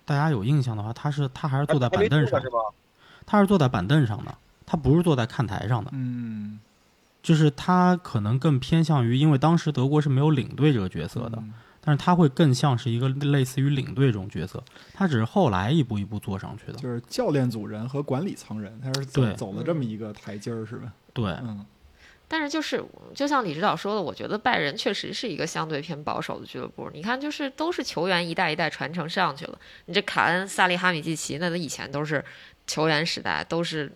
[0.04, 2.58] 大家有印象的话，他是他还是坐在板凳上是，吧？
[3.24, 4.34] 他是坐在板凳上的，
[4.66, 6.60] 他不是坐在看台上的，嗯
[7.22, 11.52] 就是他可能更偏向于，因为当时德国是没有领队这个角色的，嗯
[11.90, 14.62] 但是他会更像是一个类似于领队这种角色，
[14.94, 16.74] 他只是后来一步一步做上去的。
[16.74, 20.92] 就是教练组人和管理层人，他是走对走了这么一个台阶儿，是吧？
[21.12, 21.66] 对，嗯
[22.28, 22.80] 但是就是
[23.12, 26.88] 就像李指导说的，我觉得拜仁确实是一个相对偏保守的俱乐部。
[26.94, 29.58] 你看，就是都是球员一代一代传承上去了。
[29.86, 32.24] 你这卡恩、萨利哈米季奇，那都以前都是
[32.68, 33.90] 球员时代，都是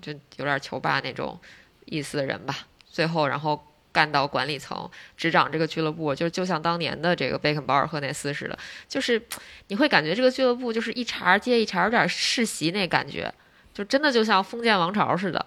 [0.00, 1.38] 就有点球霸那种
[1.84, 2.66] 意思的人吧。
[2.86, 3.62] 最后，然后
[3.96, 4.86] 干到管理层，
[5.16, 9.22] 执掌这个俱乐部，就就像当年的这个贝肯鲍尔、赫内斯似的，就是
[9.68, 13.32] 你会感觉这个俱乐部就是一茬接一茬，有点世袭那感觉，
[13.72, 15.46] 就真的就像封建王朝似的。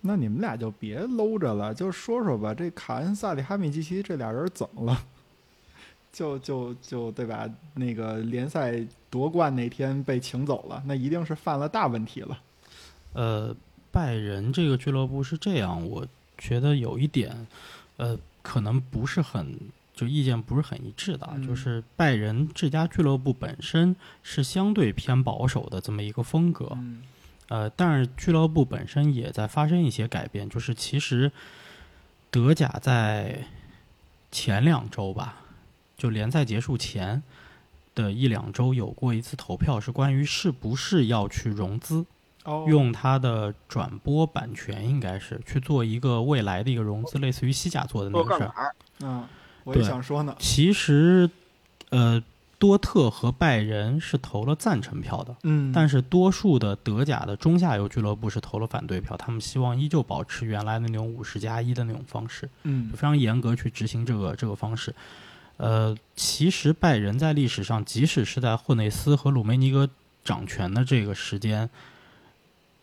[0.00, 5.04] 那你们俩就别搂着了，就说说吧，这卡恩、萨里哈米季奇这俩人怎么了？
[6.10, 7.46] 就就就对吧？
[7.74, 12.38] 那个联赛夺冠那天被请走了，那一定是犯了大问题了。
[13.12, 13.54] 呃，
[13.92, 16.06] 拜仁这个俱乐部是这样，我
[16.38, 17.46] 觉得有一点，
[17.96, 19.58] 呃，可能不是很，
[19.94, 27.02] 就意见不是很一致的就是拜仁这家俱乐部本身是相对偏保守的这么一个风格，嗯。
[27.48, 31.30] 呃，但是俱乐部本身也在发生一些改变，就是其实
[32.28, 33.44] 德甲在
[34.32, 35.42] 前两周吧，
[35.96, 37.22] 就联赛结束前
[37.94, 42.04] 的一两周有过一次投票，是关于是不是要去融资。
[42.46, 48.74] 哦，用它的转播版权，应该是去做一个未来的一个融资，类似于西甲做的那个事儿。
[49.00, 49.24] 嗯，
[49.64, 50.34] 我也想说呢。
[50.38, 51.28] 其实，
[51.90, 52.22] 呃，
[52.58, 64.94] 多特和拜仁是投了赞成票的，嗯，但是多数的德甲的中下游俱乐部是投了反对票，他们希望依旧保持原来的那种五十加一的那种方式，嗯就非常严格去执行这个这个方式。
[65.58, 69.88] 呃，其实拜仁在历史上，即使是在霍内斯和鲁梅尼格
[70.24, 71.68] 掌权的这个时间，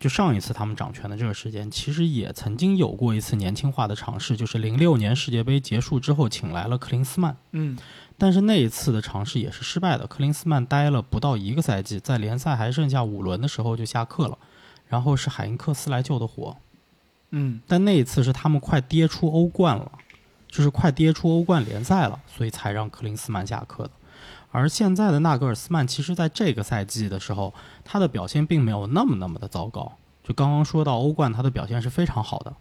[0.03, 7.37] 就上一次他们掌权的这个时间，其实也曾经有过一次年轻化的尝试，就是零六年世界杯结束之后，请来了克林斯曼。
[7.53, 7.77] 嗯
[8.17, 14.37] 但是那一次的尝试也是失败的，克林斯曼待了不到一个赛季，在联赛还剩下五轮的时候就下课了，
[14.89, 16.57] 然后是海因克斯来救的火。
[17.29, 19.89] 嗯但那一次是他们快跌出欧冠了，
[20.49, 23.91] 就是快跌出欧冠联赛了，所以才让克林斯曼下课的。
[24.53, 27.51] 而现在的纳格尔斯曼，其实在这个赛季的时候，
[27.83, 29.97] 他的表现并没有那么那么的糟糕。
[30.23, 32.53] 就刚刚说到欧冠，他的表现是非常好的，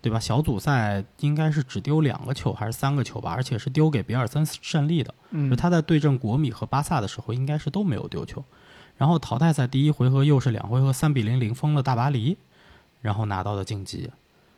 [0.00, 0.20] 对吧？
[0.20, 5.12] 小组赛应该是只丢两个球还是三个球吧，而且是丢给比尔森胜利的。
[5.30, 8.44] 嗯，就他在对阵国米和巴萨的时候，应该是都没有丢球。
[8.96, 12.38] 然后淘汰赛第一回合又是两回合三比零零封了大巴黎，
[13.02, 14.10] 然后拿到的晋级。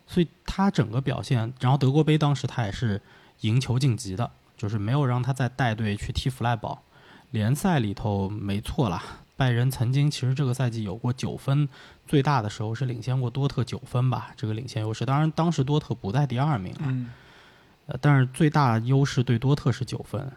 [0.07, 3.01] 所以他整个表现，然后德国杯当时他也是
[3.41, 6.83] 赢球晋级的，就是没有让他再带队去踢弗赖堡。
[7.31, 9.03] 联赛里头没错啦，
[9.37, 11.69] 拜仁曾经其实这个赛季有过九分，
[12.07, 15.07] 最大的时候是领先过多特九分吧，这个领先优势。
[15.07, 16.75] 当然当时多特不在第二名
[17.87, 20.31] 呃，但是最大优势对多特是九分，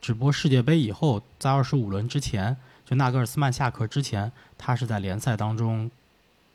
[0.00, 5.90] 只不过世界杯以后，在二十五轮之前，就纳格尔斯曼下课之前，他是在联赛当中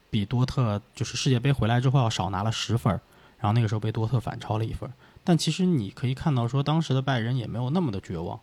[0.09, 3.01] 比多特就是世界杯回来之后要少拿了十分儿，
[3.39, 4.93] 然后那个时候被多特反超了一分儿。
[5.23, 8.39] 但其实你可以看到说，当时的拜仁也没有那么的绝望，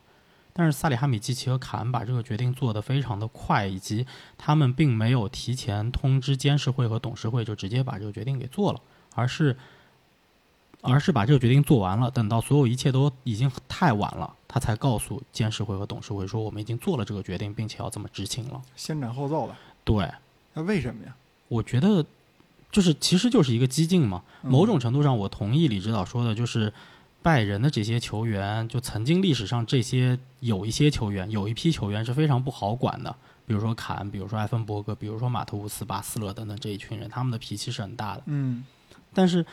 [0.52, 4.06] 但是萨里哈米季奇和卡恩把这个决定做得非常的快，以及
[4.38, 8.80] 他们并没有提前通知监事会和董事会就直接把这个决定给做了，
[9.14, 9.56] 而是
[10.82, 18.62] 而是把这个决定做完了，等到所有一切都已经太晚了，他才告诉监事会和董事会说我们已经做了这个决定，并且要这么执行了。
[18.76, 19.56] 先斩后奏了。
[19.84, 20.08] 对，
[20.54, 21.16] 那为什么呀？
[21.48, 22.04] 我觉得
[22.76, 24.22] 就是其实就是一个激进嘛。
[24.42, 26.70] 嗯某种程度上，我同意李指导说的，就是
[27.22, 33.16] 拜仁的这些球员，就曾经历史上这些有一些球员，有一批球员是非常不好管的，
[33.46, 38.22] 比如说卡恩，比如说埃芬伯格，比如说马特乌斯、巴斯勒等等这一群人，他们的脾气是很大的。
[38.26, 38.62] 嗯
[39.14, 39.46] 但是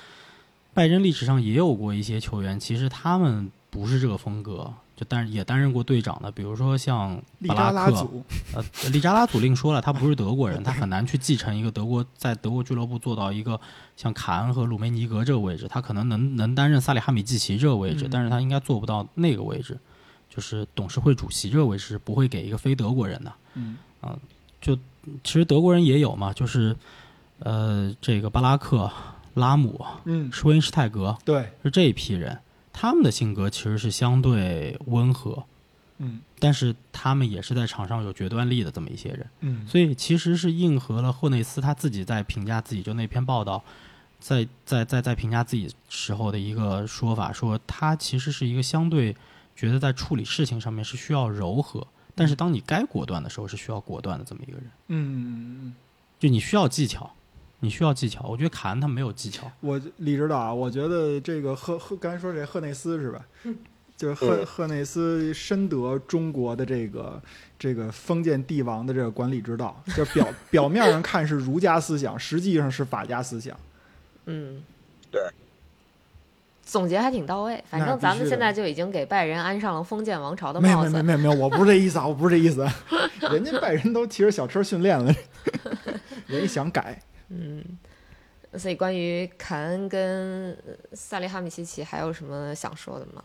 [0.74, 4.74] 拜仁历史上也有过一些球员，其实他们不是这个风格，
[5.04, 8.24] 就但也担任过队长的，比如说像巴拉克，扎拉祖，
[8.56, 13.60] 呃，利扎拉祖另说了，他不是德国人，他很难去继承一个德国在德国俱乐部做到一个
[13.98, 19.78] 像卡恩和鲁梅尼格这个位置，他可能能能担任萨里哈米季奇这个位置，嗯但是他应该做不到那个位置。
[20.30, 23.32] 就是董事会主席这个位置是不会给一个非德国人的。
[23.54, 24.18] 嗯啊，
[24.60, 24.76] 就
[25.24, 26.76] 其实德国人也有嘛，就是
[27.38, 28.92] 呃，这个巴拉克、
[29.36, 32.36] 拉姆、嗯，施温施泰格对，是这一批人，
[32.74, 35.46] 他们的性格其实是相对温和，
[36.00, 36.20] 嗯。
[36.40, 39.30] 但是他们也是在场上有决断力的这么一些人。
[39.40, 39.66] 嗯。
[39.66, 43.64] 所以其实是应和了霍内斯他自己在评价自己就那篇报道，
[44.20, 49.16] 在在在在评价自己时候的一个说法，说他其实是一个相对
[49.56, 54.72] 觉得在处理事情上面是需要柔和，但是当你该果断的时候是需要果断的这么一个人。
[54.88, 55.68] 嗯。
[55.68, 55.76] 嗯，
[56.20, 57.14] 就你需要技巧，
[57.64, 58.26] 你需要技巧。
[58.28, 63.26] 我觉得卡恩他没有技巧，我李指导啊，我觉得这个赫赫刚才说这赫内斯是吧？
[63.96, 67.22] 就是赫嗯赫内斯深得中国的这个
[67.58, 73.58] 这个封建帝王的这个管理之道，就表表面上看是儒家思想，实际上是法家思想。
[74.26, 74.62] 嗯，
[75.10, 75.22] 对，
[76.66, 77.64] 总结还挺到位。
[77.70, 80.90] 反正咱们现在就已经给拜仁安上了封建王朝的没有帽子。
[80.90, 82.68] 没有没有没有，我不是这意思啊，我不是这意思。
[83.32, 85.16] 人家拜仁都骑着小车训练了，
[86.28, 87.02] 人家想改。
[87.34, 93.24] 嗯，所以关于凯恩跟呃萨利哈米西奇还有什么想说的吗？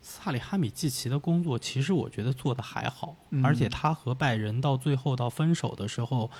[0.00, 6.30] 萨里哈米季奇的工作其实我觉得做的还好，嗯而且他和拜仁到最后到分手的时候，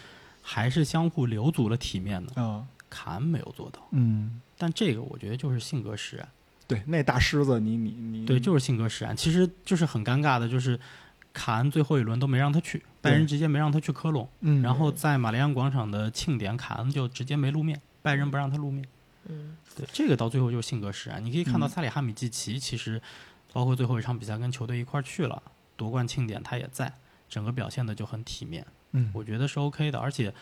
[0.41, 2.43] 还是相互留足了体面的。
[2.43, 6.29] 啊，卡恩没有做到，嗯，但这个我觉得就是性格使然。
[6.67, 9.15] 对，那大狮子，你你你，对，就是性格使然。
[9.17, 10.79] 其实就是很尴尬的，就是
[11.33, 18.87] 卡恩最后一轮都没让他去，拜仁直接没让他去科隆，嗯，然后在玛丽安广场的庆典，卡恩就直接没露面，拜仁不让他露面。
[19.27, 21.25] 嗯对，这个到最后就是性格使然。
[21.25, 23.01] 你可以看到嗯萨里哈米季奇，其实
[23.53, 25.43] 包括最后一场比赛跟球队一块儿去了，
[25.77, 26.93] 夺冠庆典他也在，
[27.29, 29.99] 整个表现的就很体面，嗯我觉得是 OK 的。
[29.99, 30.33] 而且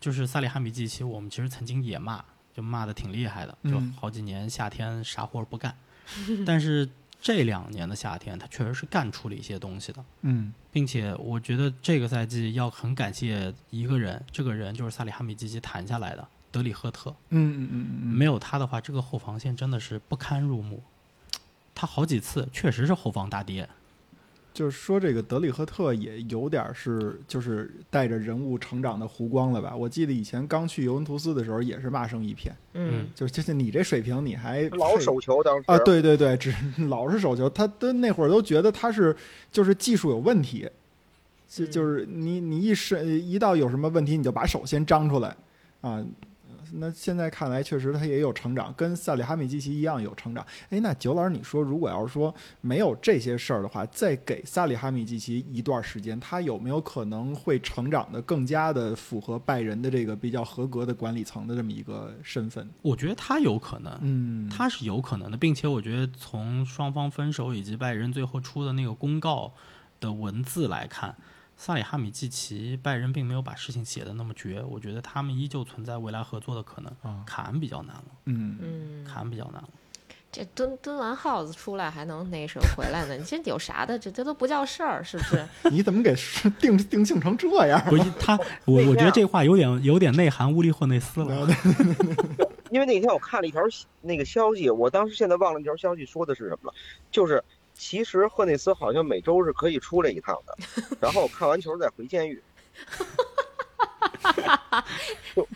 [0.00, 5.76] 就是萨里哈米季奇，我们其实曾经也骂，就骂的挺厉害的，就嗯好几年夏天啥活儿不干，
[6.46, 6.88] 但是
[7.20, 10.04] 这两年的夏天他确实是干出了一些东西的。
[10.22, 17.10] 嗯并且我觉得这个赛季要很感谢一个人，这个人就是萨里哈米基奇谈下来的德里赫特。
[17.30, 20.82] 嗯嗯嗯嗯，没有他的话，这个后防线真的是不堪入目。
[21.74, 23.68] 他好几次确实是后防大跌，
[24.54, 29.74] 就是说这个德里赫特也有点是就是带着人物成长的弧光了吧？
[29.76, 36.52] 我记得以前刚去尤文图斯的时候也是骂声一片，嗯就是就是你这水平你还老手球当时啊，对对对，只
[36.88, 39.14] 老是手球，他都那会儿都觉得他是
[39.52, 40.68] 就是技术有问题，
[41.48, 45.36] 就嗯就是你你一是一到有什么问题你就把手先张出来
[45.82, 46.04] 啊。
[46.74, 50.44] 那现在看来，确实他也有成长，跟萨里哈米基奇一样有成长。
[50.70, 62.68] 哎，那九老师，你说如果要是说没有这些事儿的话，再给萨里哈米基奇一段时间，他有没有可能会成长的更加的符合拜仁的这个比较合格的管理层的这么一个身份？
[62.82, 69.52] 我觉得他有可能，嗯，他是有可能的，并且我觉得从双方分手以及拜仁最后出的那个公告
[70.00, 71.14] 的文字来看，
[71.60, 76.92] 萨里哈米季奇拜仁并没有把事情写的那么绝，我觉得他们依旧存在未来合作的可能。
[77.02, 79.68] 啊，卡恩比较难了，嗯嗯，卡恩比较难了。
[80.30, 83.16] 这蹲蹲完耗子出来还能那时候回来呢？
[83.16, 83.98] 你这有啥的？
[83.98, 85.44] 这这都不叫事儿，是不是？
[85.72, 86.14] 你怎么给
[86.60, 87.82] 定定性成这样？
[87.90, 91.48] 不是他， 我我觉得这话有点有点内涵乌利霍内斯了。
[92.70, 93.62] 因为那天我看了一条
[94.02, 96.74] 那个消息，我当时现在忘了那条消息说的是什么了，
[97.10, 97.42] 就是
[97.78, 100.58] 其实赫内斯好像每周是可以出来一趟的，
[101.00, 102.42] 然后看完球再回监狱，
[105.34, 105.46] 就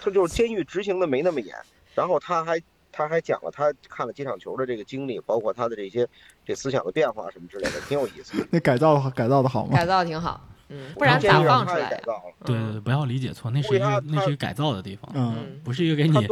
[0.00, 1.56] 他就是监狱执行的没那么严，
[1.94, 2.62] 然后他还
[2.92, 6.08] 他还讲了他看了几场球的这个经历，包括他的这些
[6.46, 8.46] 这思想的变化什么之类的，挺有意思的。
[8.52, 9.76] 那改造改造的好吗？
[9.76, 16.28] 改造挺好，嗯，不然咋放出来改造了，对对对，不要理解错，那是一个那是一个改造的地方，嗯，嗯，不是一个给你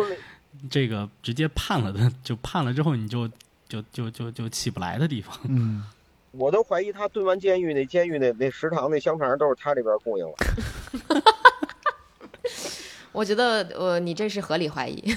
[0.71, 3.29] 这个直接判了的，就判了之后你就
[3.71, 5.39] 就就就就起不来的地方。
[5.49, 5.85] 嗯，
[6.33, 10.35] 我都怀疑他蹲完监狱那监狱那那食堂那香肠都是他这边供应了。
[13.13, 15.15] 我觉得呃，你这是合理怀疑。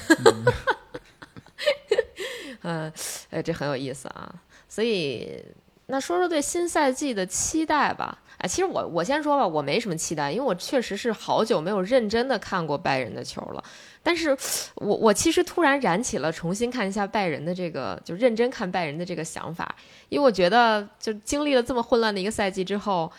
[2.62, 2.62] 嗯，
[3.32, 4.34] 呃，这很有意思啊。
[4.70, 5.44] 所以，
[5.88, 8.20] 那说说对新赛季的期待吧。
[8.38, 13.64] 哎，其实我我先说吧，我没什么期待，因为我确实是好久没有认真的看过拜仁的球了。
[14.02, 14.36] 但是
[14.76, 19.74] 我我其实突然燃起了重新看一下拜仁的这个，就认真看拜仁的这个想法，
[20.10, 23.10] 因为我觉得就经历了这么混乱的一个赛季之后，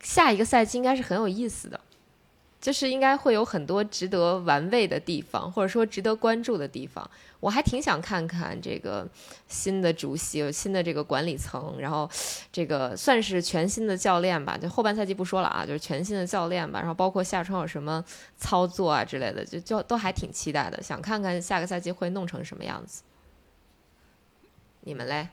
[0.00, 1.80] 下一个赛季应该是很有意思的。
[2.62, 7.10] 就是应该会有很多值得玩味的地方，或者说值得关注的地方。
[7.40, 9.04] 我还挺想看看这个
[9.48, 12.08] 新的主席、新的这个管理层，然后
[12.52, 14.56] 这个算是全新的教练吧。
[14.56, 16.78] 就后半赛季不说了啊，就是全新的教练吧。
[16.78, 18.02] 然后包括下窗有什么
[18.36, 23.02] 操作啊之类的，就就都还挺期待的，想看看下个赛季会弄成什么样子。
[24.82, 25.26] 你们嘞？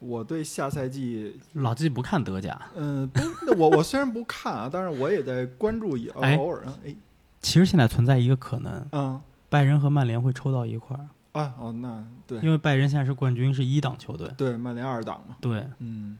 [0.00, 6.96] 我对下赛季，老季不看德甲，嗯，不，那我我虽然不看啊，但是我也在关注偶尔啊，哎，
[7.40, 9.20] 其实现在存在一个可能，嗯。
[9.48, 12.38] 拜仁和曼联会抽到一块儿，啊哦，那对。
[12.38, 14.30] 因为拜仁现在是冠军，是一档球队。
[14.36, 16.16] 对，曼联二档嘛，对，嗯，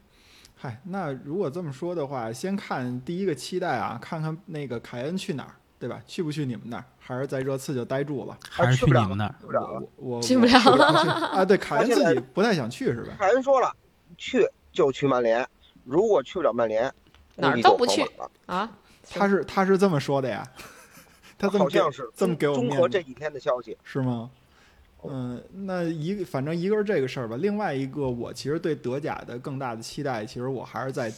[0.57, 6.01] 嗨，那如果这么说的话，先看第一个期待啊，看看那个凯恩去哪儿，对吧？
[6.07, 8.39] 去不去你们那儿，还是在热刺就待住了？
[8.49, 9.35] 还是去不了去你们那儿。
[9.41, 13.15] 去不了了我我去不了我我去啊，对，凯恩自己不太想去是吧？
[13.19, 13.75] 凯恩说了，
[14.19, 15.45] 去就去曼联，
[15.85, 16.93] 如果去不了曼联，
[17.35, 18.71] 哪儿都不去了啊，
[19.09, 20.47] 他是他是这么说的呀，
[21.39, 24.31] 他这么给好像是这么给我综合这几天的消息，是吗？
[25.03, 31.11] 嗯，那一个反正一个是这个事儿吧，另外一个我其实对德甲的更大的期待，其实我还是在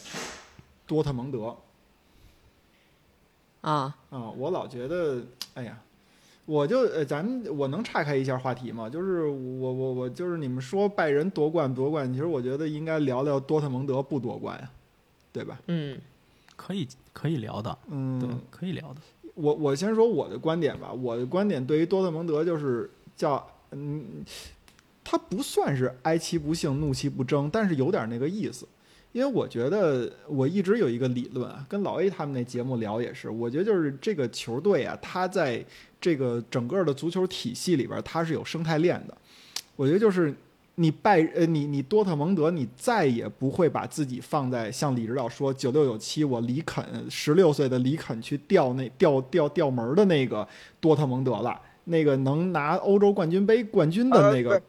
[0.86, 1.56] 多特蒙德
[3.62, 5.22] 啊，啊，我老觉得，
[5.54, 5.80] 哎呀，
[6.44, 8.90] 我就呃，咱们我能岔开一下话题吗？
[8.90, 14.70] 就是我我我就是你们说拜仁夺冠夺冠，其实我觉得应该聊聊多特蒙德不夺冠呀，
[15.32, 15.58] 对吧？
[15.68, 15.98] 嗯
[16.54, 19.00] 可以可以聊的，对嗯，，可以聊的。
[19.34, 24.24] 我我先说我的观点吧，我的观点对于多特蒙德就是叫嗯，
[25.02, 28.66] 他不算是哀其不幸，怒其不争，但是有点那个意思。
[29.12, 35.64] 因为我觉得我一直有一个理论啊，跟老 A 他们那节目聊也是，我觉得就是这个球队啊，它在
[36.00, 39.16] 这个整个的足球体系里边，它是有生态链的。
[39.76, 40.34] 我觉得就是
[40.76, 50.46] 你拜呃你你多特蒙德，你再也不会把自己放在像李指导说九六九七我李肯十六岁的李肯去调那调调调门的那个
[50.80, 54.60] 多特蒙德了，那个能拿欧洲冠军杯冠军的那个，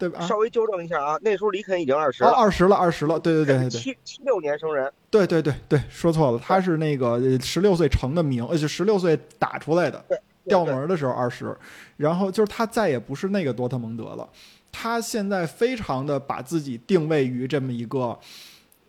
[0.00, 0.26] 对吧？
[0.26, 3.70] 稍微纠正一下啊，那时候李肯已经二十啊，了，二十了，二十了，对对对对对。
[3.70, 10.02] 七七六年生人，对对对对，说错了，他是那个十六岁成的名，呃，就十六岁打出来的，
[10.46, 11.54] 调门儿的时候二十，
[11.98, 14.26] 然后就是他再也不是那个多特蒙德了，
[14.72, 18.18] 他现在非常的把自己定位于这么一个，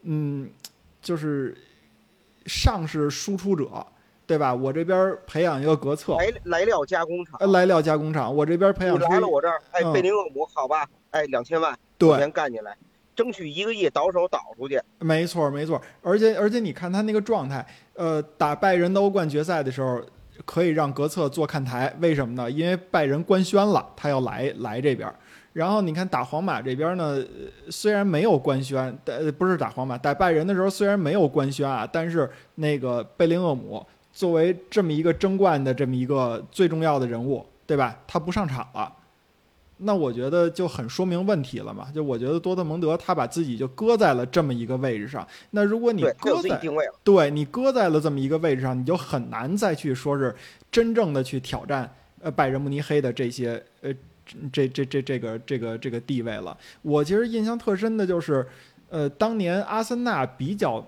[0.04, 0.50] 嗯，
[1.02, 1.58] 就是
[2.46, 3.86] 上是输出者，
[4.32, 4.56] 对吧？
[4.56, 12.74] 我这边培养一个格策，来来料加工厂呃，，来料加工厂，我这边培养出来了我这儿，哎，嗯贝林厄姆，好吧，哎，两千万，对，先干进来，
[13.14, 17.66] 争取一个亿倒手倒出去，没错，没错，而且而且你看他那个状态，
[17.96, 20.02] 呃，打拜仁的欧冠决赛的时候，
[20.46, 22.50] 可以让格策做看台，为什么呢？
[22.50, 25.14] 因为拜仁官宣了，他要来来这边儿。
[25.54, 37.98] 然后你看打皇马这边呢，呃虽然没有官宣，呃，不是打皇马，打拜仁的时候虽然没有官宣啊，但是那个贝林厄姆作为这么一个争冠的这么一个最重要的人物，对吧？
[38.08, 38.94] 他不上场了。
[39.84, 46.62] 那我觉得就很说明问题了嘛，就我觉得多特蒙德他把自己就搁在了这么一个位置上，那如果你搁在
[47.04, 50.36] 对你搁在了这么一个位置上，你就很难再去说是
[50.72, 51.92] 真正的去挑战
[52.22, 53.92] 呃拜仁慕尼黑的这些呃
[54.54, 56.56] 这这这这个这个这个地位了。
[56.84, 58.46] 我其实印象特深的就是，
[58.90, 60.88] 呃，当年阿森纳比较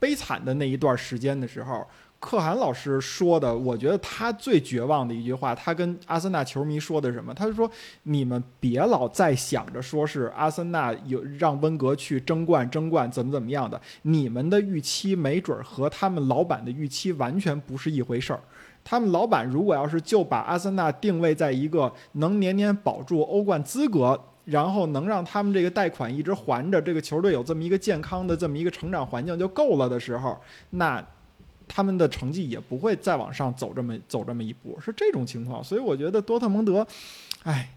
[0.00, 1.86] 悲惨的那一段时间的时候。
[2.24, 7.34] 可汗老师说的，我觉得他最绝望的一句话，他跟阿森纳球迷说的什么？
[7.34, 7.68] 他就说
[8.04, 18.38] ：“你们别老再想着说是阿森纳有让温格去争冠、争冠怎么怎么样的，你们的预期没准和他们老板的预期完全不是一回事儿。
[18.84, 30.38] 他们老板如果要是就把阿森纳定位在一个能年年保住欧冠资格，然后能让他们这个贷款一直还着，这个球队有这么一个健康的这么一个成长环境就够了的时候，
[30.70, 31.04] 那
[31.74, 35.64] 他们的成绩也不会再往上走这么走这么一步，是这种情况。
[35.64, 36.86] 所以我觉得多特蒙德，
[37.44, 37.70] 哎，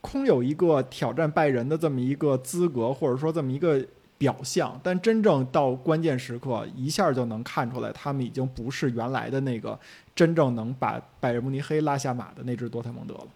[0.00, 3.84] 空有一个挑战拜仁的这么一个资格，或者说这么一个
[4.16, 9.76] 表象，但真正到关键时刻，一下就能看出来，他们已经不是原来的那个
[10.14, 13.26] 真正能把拜仁慕尼黑拉下马的那支多特蒙德了。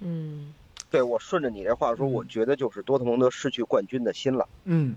[0.00, 0.52] 嗯
[0.90, 4.48] 对我顺着你这话说，嗯我觉得就是多特蒙德失去冠军的心了。
[4.64, 4.96] 嗯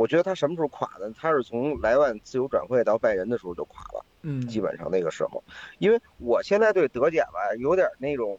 [0.00, 1.12] 我觉得他什么时候垮的？
[1.12, 5.44] 他是从莱万自由转会到拜仁的时候就垮了，嗯，基本上那个时候。
[5.78, 8.38] 因为我现在对德甲吧有点那种，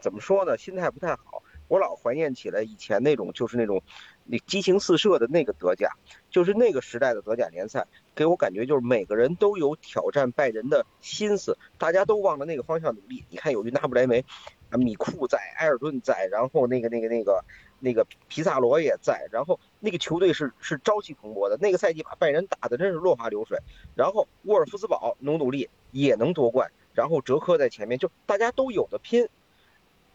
[0.00, 1.42] 怎么说呢，心态不太好。
[1.68, 3.82] 我老怀念起来以前那种，就是那种
[4.24, 5.90] 那激情四射的那个德甲，
[6.30, 13.24] 就是那个时代的德甲联赛，给我感觉就是每个人都有挑战拜仁的心思，大家都往着那个方向努力。
[13.28, 14.24] 你看有一纳布莱梅，
[14.70, 17.44] 啊，米库在，埃尔顿在，然后那个那个那个
[17.80, 21.56] 那个皮萨罗也在，然后那个球队是是朝气蓬勃的。
[21.60, 23.58] 那个赛季把拜仁打得真是落花流水，
[23.94, 29.28] 然后沃尔夫斯堡努努力也能夺冠，然后哲科在前面，就大家都有的拼。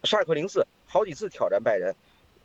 [0.03, 1.93] 沙尔克零四好几次挑战拜仁，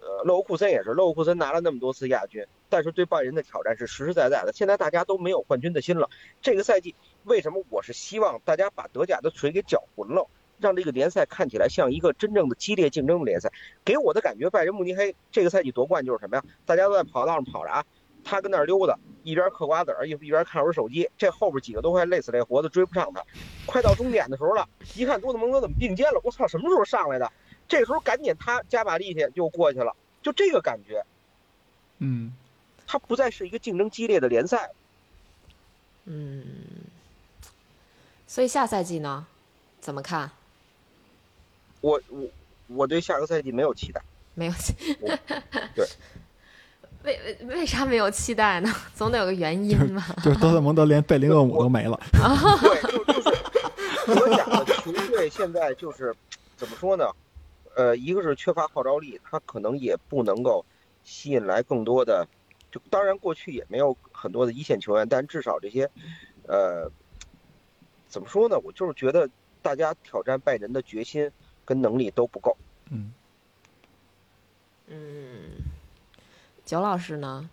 [0.01, 4.53] 呃，勒沃库森也是，勒沃库森拿了那么多次亚军，但是对拜仁的挑战是实实在在的。
[4.53, 6.11] 现在大家都没有冠军的心了。
[6.43, 10.29] 这个赛季为什么我是希望大家把德甲的水给搅浑了？
[10.65, 13.53] 让这个联赛看起来像一个真正的激烈竞争的联赛。
[13.85, 16.45] 给我的感觉，拜仁慕尼黑这个赛季夺冠就是什么呀？
[16.65, 17.85] 大家都在跑道上跑着啊，
[18.25, 21.07] 他跟那儿溜达，一边嗑瓜子儿，一一边看会儿手机。
[21.19, 23.23] 这后边几个都快累死累活的追不上他。
[23.67, 26.21] 快到终点的时候了，一看多特蒙德怎么并肩了？
[26.25, 27.31] 我操，什么时候上来的？
[27.69, 31.05] 这时候赶紧他加把力气就过去了，就这个感觉，
[31.99, 32.33] 嗯，
[32.87, 34.71] 他不再是一个竞争激烈的联赛。
[36.05, 36.45] 嗯，
[38.27, 39.27] 所以下赛季呢，
[39.81, 40.31] 怎么看？
[41.85, 42.27] 我我
[42.69, 44.01] 我对下个赛季没有期待。
[44.33, 45.21] 没有期待
[45.77, 45.87] 对，
[47.03, 48.75] 为为为啥没有期待呢？
[48.97, 50.17] 总得有个原因吧。
[50.25, 52.01] 就是多特蒙德连贝林厄姆都没了。
[52.11, 53.31] 对，就就是
[54.07, 56.15] 德甲的球队现在就是
[56.57, 57.05] 怎么说呢？
[57.77, 60.65] 呃，一个是缺乏号召力，他可能也不能够
[61.05, 62.27] 吸引来更多的。
[62.73, 65.89] 就当然过去也没有很多的一线球员，但至少这些，
[66.49, 66.91] 呃，
[68.09, 68.59] 怎么说呢？
[68.65, 69.29] 我就是觉得
[69.61, 71.31] 大家挑战拜仁的决心
[71.65, 72.57] 跟能力都不够。
[72.91, 73.13] 嗯，
[74.89, 74.97] 嗯，
[76.65, 77.49] 九老师呢？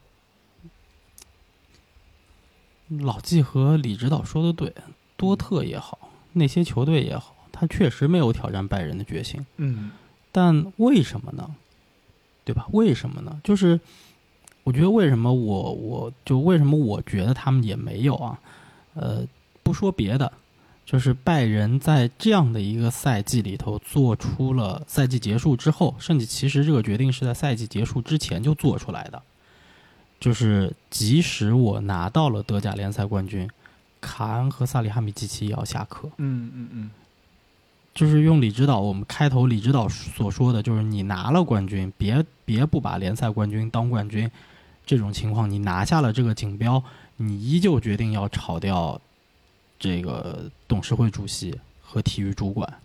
[2.89, 4.74] 老季和李指导说的对，
[5.16, 9.45] 多特也好，那些球队也好，他确实没有挑战拜仁的决心。
[9.55, 9.91] 嗯，
[10.32, 11.55] 但为什么呢？
[12.43, 12.68] 对吧？
[12.74, 13.39] 为什么呢？
[13.45, 13.80] 就是
[14.64, 18.39] 我觉得为什么我我就为什么我觉得他们也没有啊？
[18.93, 19.26] 呃，
[19.64, 20.34] 不说别的，
[20.91, 29.21] 就是拜仁在这样的一个赛季里头做出了赛季结束之后，甚至其实这个决定是在赛季结束之前就做出来的，
[30.19, 33.49] 就是即使我拿到了德甲联赛冠军，
[34.01, 36.09] 卡恩和萨里哈米季奇也要下课。
[36.17, 36.91] 嗯嗯嗯，
[37.93, 44.29] 就是用李指导，我们开头李指导所说的，就是你拿了冠军，别别不把联赛冠军当冠军，
[44.85, 46.83] 这种情况你拿下了这个锦标，
[47.15, 48.99] 你依旧决定要炒掉
[49.82, 52.82] 这个董事会主席和体育主管，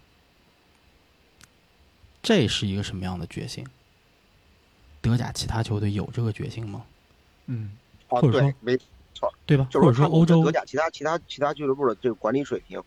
[2.23, 3.67] 这是一个什么样的决心？
[5.03, 6.87] 德甲其他球队有这个决心吗？
[7.49, 7.77] 嗯，
[8.09, 8.79] 啊，或者说对，没
[9.13, 9.69] 错对吧？
[9.71, 12.83] 就是或者说欧洲德甲其他其他其他俱乐部的这个管理水平，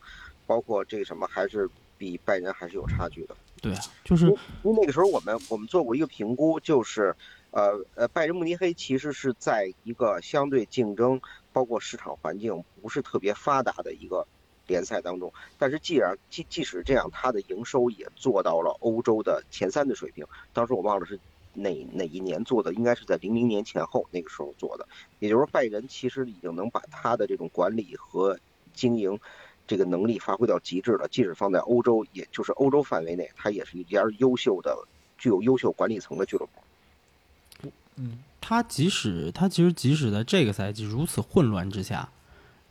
[0.47, 3.37] 包括这个什么，还是比拜仁还是有差距的。
[3.61, 7.15] 对啊，就是因为那个时候我们我们做过一个评估，就是
[7.51, 11.21] 呃呃，拜仁慕尼黑其实是在一个相对竞争，
[11.51, 14.25] 包括市场环境不是特别发达的一个
[14.67, 20.25] 联赛当中，但是既然即即使这样，它的营收也做到了欧洲的前三的水平。
[20.53, 21.19] 当时我忘了是
[21.53, 24.87] 哪哪一年做的，应该是在零零年前后那个时候做的。
[25.17, 28.39] 也就是说，拜仁其实已经能把他的这种管理和
[28.73, 29.19] 经营
[29.65, 31.07] 这个能力发挥到极致了。
[31.09, 34.87] 即使放在欧洲，也就是欧洲范围内，它也是一家优秀的、
[35.17, 37.71] 具有优秀管理层的俱乐部。
[37.95, 42.09] 嗯，他即使他其实即使在这个赛季如此混乱之下，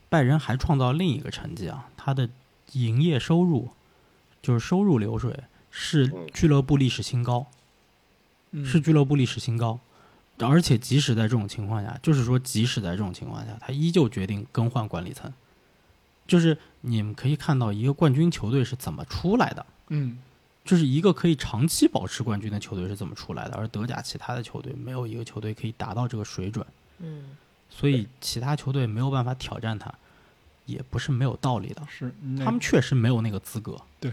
[0.08, 2.28] 拜仁还创造另一个成绩啊，他的
[2.72, 3.70] 营业收入
[4.42, 7.46] 就是收入流水是嗯俱乐部历史新高，
[8.52, 9.78] 嗯是俱乐部历史新高。
[10.40, 15.32] 而且即使在这种情况下，就是说即使在这种情况下，他依旧决定更换管理层。
[16.28, 20.18] 就是你们可以看到一个冠军球队是怎么出来的，嗯
[20.68, 26.66] 就是一个可以长期保持冠军的球队是怎么出来的，而德甲其他的球队没有一个球队可以达到这个水准，
[26.98, 27.34] 嗯
[27.70, 29.90] 所以其他球队没有办法挑战他，
[30.66, 31.82] 也不是没有道理的。
[31.88, 32.12] 是
[32.44, 34.12] 他们确实没有那个资格，对，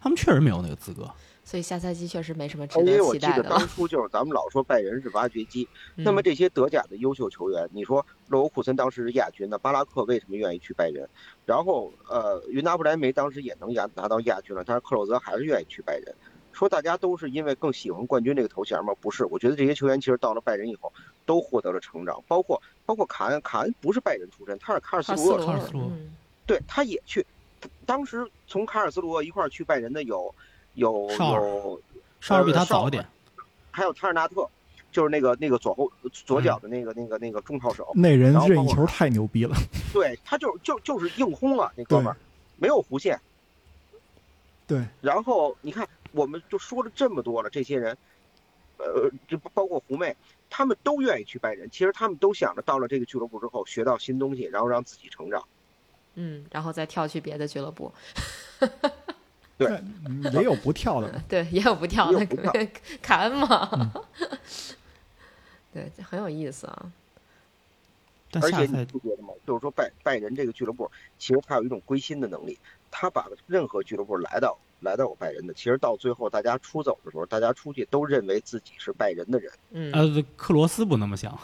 [0.00, 1.10] 他们确实没有那个资格。
[1.42, 3.50] 所以下赛季确实没什么值因为得我记得期待的。
[3.50, 11.06] 当初就是咱们老说拜仁是挖掘机，嗯那么这些德甲的优秀球员，你说勒沃库森当时是亚军，那巴拉克为什么愿意去拜仁？
[11.50, 16.14] 然后呃，云达不莱梅当时也能亚拿到亚军了，但是克洛泽还是愿意去拜仁。
[16.52, 18.94] 说大家都是因为更喜欢冠军这个头衔吗？
[19.00, 20.92] 不是，我觉得这些球员其实到了拜仁以后
[21.26, 26.12] 都获得了成长，包括包括卡恩，卡恩不是拜仁出身，他是卡尔斯鲁厄卡尔斯罗卡尔斯罗嗯。
[26.46, 27.26] 对，他也去，
[27.84, 30.32] 当时从卡尔斯鲁厄一块儿去拜仁的有
[30.74, 31.82] 有绍尔有
[32.20, 33.04] 稍微比他早一点，
[33.72, 34.48] 还有塔尔纳特，
[34.92, 39.56] 就是那个那个左后左嗯脚的那个、那个那个中炮手，那人任意球太牛逼了。
[39.92, 42.16] 对他就就就是硬轰了，那哥们儿
[42.56, 43.20] 没有弧线。
[44.66, 47.96] 对，然后你看，我们就说了这么多了，这些人，
[48.78, 50.16] 呃，就包括胡妹，
[50.48, 51.68] 他们都愿意去拜仁。
[51.70, 55.42] 其实他们都想着到了这个俱乐部之后学到新东西，然后让自己成长。
[56.14, 57.92] 嗯，然后再跳去别的俱乐部，
[59.58, 59.68] 对
[60.06, 61.20] 嗯，也有不跳的。
[61.28, 62.26] 对，也有不跳的
[63.02, 63.90] 卡恩嘛，嗯
[65.72, 66.92] 对，这很有意思啊。
[68.40, 69.34] 而且你不觉得吗？
[69.44, 72.56] 就是说拜拜仁这个俱乐部，其实他有一种归心的能力，
[72.88, 79.52] 他把任何俱乐部来到来到我拜仁的，其实到最后大家出走的时候，大家出去都认为自己是拜仁的人。
[79.70, 81.36] 嗯，呃克罗斯不那么想，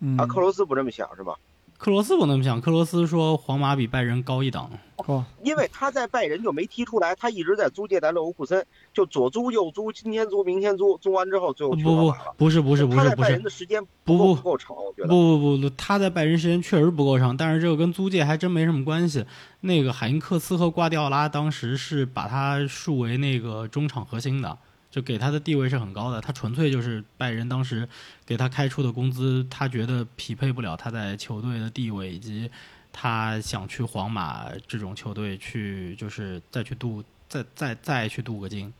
[0.00, 1.38] 嗯啊，克罗斯不这么想是吧？
[1.80, 4.70] 克罗斯不那么想，克罗斯说皇马比拜仁高一档。
[5.06, 8.62] 哦，因为他在拜仁就没踢出来，他一直在租借在勒沃库森，
[8.92, 12.34] 就左租右租，今天租明天租，租完之后最后不不不皇马了。
[12.36, 15.08] 不是不是不他在拜仁是不是的时间不不够不够长，我觉得。
[15.08, 19.24] 不不不，他在拜仁时间确实不够长，但是这个跟租借还真没什么关系。
[19.62, 24.58] 那个海因克斯和瓜迪奥拉当时是把他树为那个中场核心的，
[24.90, 26.20] 就给他的地位是很高的。
[26.20, 27.88] 他纯粹就是拜仁当时
[28.26, 32.50] 给他开出的工资，他觉得匹配不了他在球队的地位，以及
[32.92, 38.72] 他想去皇马这种球队去，就是再去镀再再再去镀个金，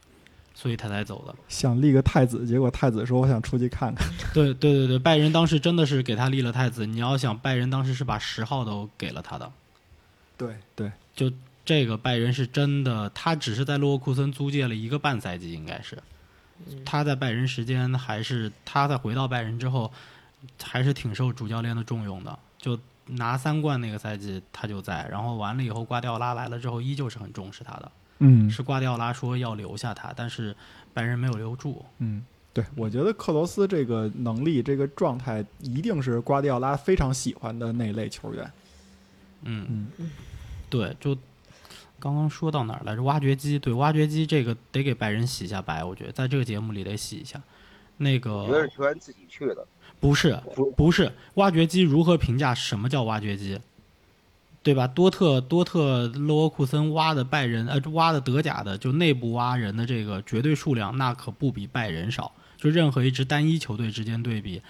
[0.52, 1.34] 所以他才走的。
[1.48, 4.08] 想立个太子，结果太子说我想出去看看。
[4.34, 6.84] 对对对对，拜仁当时真的是给他立了太子。
[6.86, 9.52] 你要想，拜仁当时是把十号都给了他的。
[10.36, 10.90] 对对，
[11.64, 15.96] 这个拜仁是真的，他只是在洛沃库森租借了一个半赛季，应该是。
[16.84, 19.90] 他在拜仁时间还是他在回到拜仁之后，
[20.62, 22.38] 还是挺受主教练的重用的。
[22.58, 27.92] 就拿三冠那个赛季他就在，然后完了以后瓜迪奥拉来了之后，依旧是很重视他的。
[28.18, 30.54] 嗯是瓜迪奥拉说要留下他，但是
[30.92, 31.82] 拜仁没有留住。
[31.98, 38.52] 嗯，对，我觉得克罗斯这个能力、这个状态，一定是瓜迪奥拉非常喜欢的那类球员。
[39.44, 39.66] 嗯
[39.98, 40.10] 嗯，
[40.68, 41.16] 对，就
[42.00, 43.02] 刚刚说到哪儿来着？
[43.02, 47.40] 挖掘机，对，挖掘机这个得给拜仁洗一下白，我觉得在这个节目里得洗一下。
[47.98, 49.66] 那个觉得是个球员自己去的，
[50.00, 53.60] 不是不不是挖掘机如何评价什么叫挖掘机？
[54.62, 54.86] 对吧？
[54.86, 62.32] 多特多特勒沃库森挖的拜仁呃挖的德甲的就内部挖人的这个绝对数量，那可不比拜仁少。
[62.56, 64.60] 就任何一支单一球队之间对比，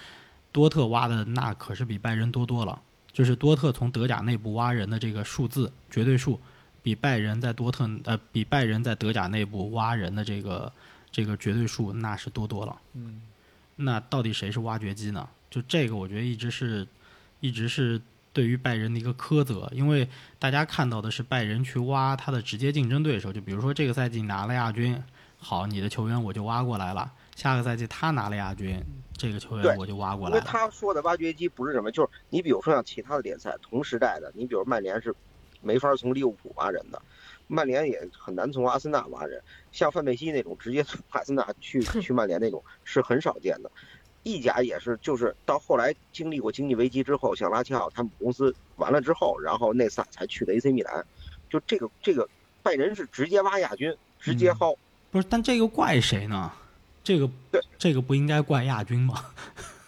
[0.51, 2.81] 多特挖的那可是比拜仁多多了。
[3.11, 6.39] 就是多特从德甲内部挖人的这个数字绝对数，
[6.83, 10.71] 比拜仁在多特呃比拜仁在德甲内部挖人的这个
[11.11, 12.75] 这个绝对数那是多多了。
[12.93, 13.21] 嗯，
[13.75, 15.27] 那到底谁是挖掘机呢？
[15.49, 16.87] 就这个，我觉得一直是
[17.39, 18.01] 一直是
[18.31, 20.07] 对于拜仁的一个苛责，因为
[20.39, 25.01] 大家看到的是拜仁去挖他的直接竞争对手，就比如说这个赛季拿了亚军，
[25.37, 27.11] 好，你的球员我就挖过来了。
[27.35, 28.81] 下个赛季他拿了亚军，
[29.13, 30.45] 这个球员我就挖过因为来。
[30.45, 35.13] 他说的挖掘机不是什么，就是你比如说像其他的联赛同时代的，你比如曼联是
[35.61, 37.01] 没法从利物浦挖人的，
[37.47, 39.41] 曼联也很难从阿森纳挖人，
[39.71, 43.71] 像范佩西那种直接从阿森纳去 去曼联那种是很少见的。
[44.23, 51.03] 意甲也是，就是到后来经历过经济危机之后，像拉齐奥他们公司完了之后，然后内萨才去的 AC 米兰，
[51.49, 52.29] 就这个这个
[52.61, 54.77] 拜仁是直接挖亚军，直接薅。
[55.09, 56.51] 不是，但这个怪谁呢？
[57.03, 59.25] 这个对这个不应该怪亚军吗？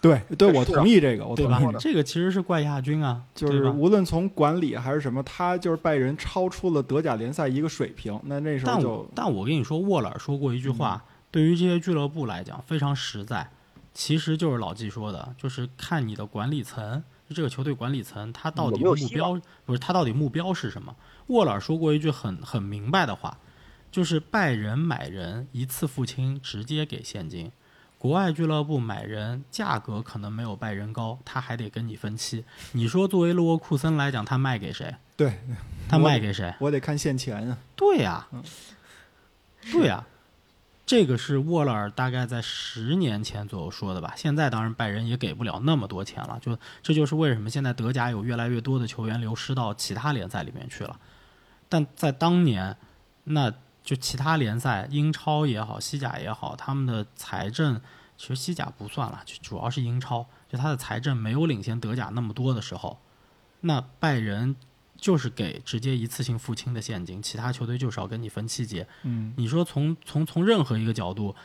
[0.04, 1.78] 对对，我同意这个，我对吧同意这个。？
[1.78, 8.20] 这个其实是怪亚军啊，就是无论从管理还是什么，他就是拜仁超出了德甲联赛一个水平。
[8.24, 13.48] 那那时候就但我但我跟你说，沃尔说过一句话，对于这些俱乐部来讲非常实在，
[13.94, 20.94] 其实就是老季说的，就是看你的管理层，这个球队管理层他到底目有有希标不是他到底目标是什么？
[21.28, 23.38] 沃尔说过一句很很明白的话，
[23.90, 27.50] 就是拜仁买人一次付清，直接给现金。
[28.04, 32.44] 国外俱乐部买人价格可能没有拜仁高，他还得跟你分期。
[32.72, 34.94] 你说作为勒沃库森来讲，他卖给谁？
[35.16, 35.40] 对
[35.88, 36.54] 他卖给谁？
[36.60, 37.56] 我得看现钱啊。
[37.74, 38.44] 对呀、嗯
[39.72, 40.04] 对呀、
[40.84, 44.12] 这个是沃勒尔大概在十年前左右说的吧。
[44.14, 51.00] 现在当然拜仁也给不了那么多钱了，就这就是为什么现在德甲有越来越多的球员流失到其他联赛里面去了。
[51.70, 52.76] 但在当年，
[53.24, 53.50] 那
[53.84, 57.78] 就其他联赛，英超也好，西甲也好，他们的财政
[58.16, 62.98] 其实西甲不算了，就主要是英超，就他的财政没有领先德甲那么多的时候，
[63.60, 64.56] 那拜仁
[64.96, 68.88] 就是给直接一次性付清的现金，其他球队就是要跟你分期结。
[69.02, 71.36] 嗯，你说从从从任何一个角度，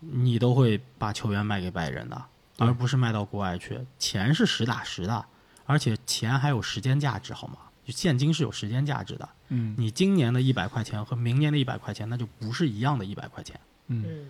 [0.00, 2.22] 你都会把球员卖给拜仁的，
[2.58, 3.86] 而不是卖到国外去。
[3.98, 5.24] 钱是实打实的，
[5.64, 7.56] 而且钱还有时间价值，好吗？
[7.88, 9.26] 就现金是有时间价值的。
[9.48, 14.26] 嗯你今年的一百块钱和明年的一百块钱，那就不是一样的一百块钱，嗯嗯，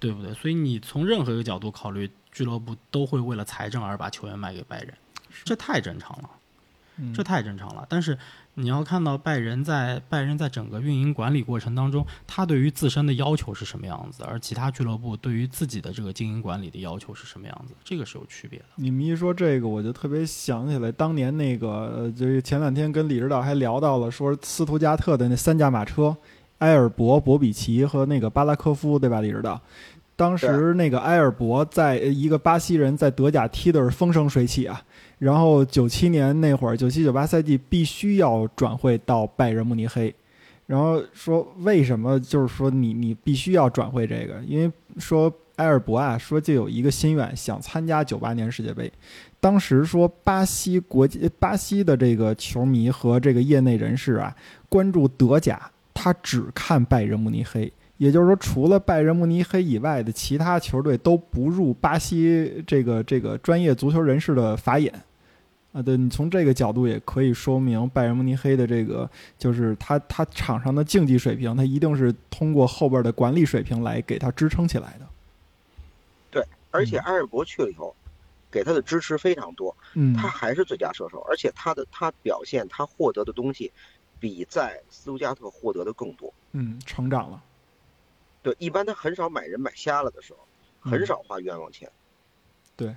[0.00, 0.32] 对不对？
[0.32, 4.94] 所以你从任何一个角度考虑，俱乐部都会为了财政而把球员卖给拜仁，
[5.44, 6.30] 这太正常了。
[6.98, 7.84] 嗯，这太正常了。
[7.88, 8.16] 但是
[8.54, 18.64] 你要看到拜仁在拜仁在整个运营管理过程当中，他对于自身的要求是什么样子，而其他俱乐部对于自己的这个经营管理的要求是什么样子，这个是有区别的。
[18.76, 26.16] 你们一说这个，我就特别想起来当年那个，呃就是前两天跟李指导还聊到了，说斯图加特的那三驾马车，
[26.58, 29.20] 埃尔伯、博比奇和那个巴拉科夫，对吧？
[29.20, 29.60] 李指导，
[30.16, 34.82] 当时那个埃尔伯在呃一个巴西人在德甲踢的是风生水起啊，
[35.18, 40.14] 然后九七年那会儿，九七九八赛季必须要转会到拜仁慕尼黑。
[40.66, 44.42] 然后说为什么就是说你你必须要转会这个？
[44.46, 48.92] 因为说埃尔伯啊说就有一个心愿想参加九八年世界杯，
[49.38, 54.34] 当时说巴西国际巴西的这个球迷和这个业内人士啊
[54.68, 57.72] 关注德甲，他只看拜仁慕尼黑。
[57.98, 64.92] 也就是说，除了拜仁慕尼黑以外的其他球队都不入巴西这个这个专业足球人士的法眼，
[65.72, 75.06] 啊，对你从这个角度也可以说明拜仁慕尼黑的这个就是他他场上的竞技水平，他一定是通过后边的管理水平来给他支撑起来的。
[76.30, 77.94] 对，而且埃尔伯去了以后，
[78.50, 83.72] 给他的支持非常多，嗯，他还是最佳射手，而且他的他表现他获得的东西，
[84.20, 86.32] 比在斯图加特获得的更多。
[86.52, 87.42] 嗯，成长了。
[88.46, 90.38] 对，一般他很少买人买瞎了的时候，
[90.88, 91.90] 很少花冤枉钱。
[92.76, 92.94] 对。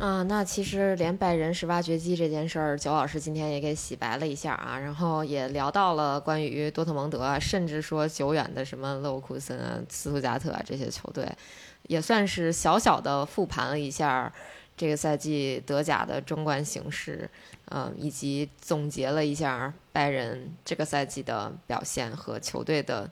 [0.00, 11.30] 啊，那其实连拜仁是挖掘机这件事儿，九老师今天也给洗白了一下啊，然后也聊到了关于多特蒙德啊，甚至说久远的什么勒沃库森啊、斯图加特啊这些球队，
[11.84, 14.32] 也算是小小的复盘了一下
[14.82, 17.30] 这个赛季德甲的争冠形势。
[17.74, 23.10] 嗯，以及总结了一下拜仁这个赛季的表现和球队的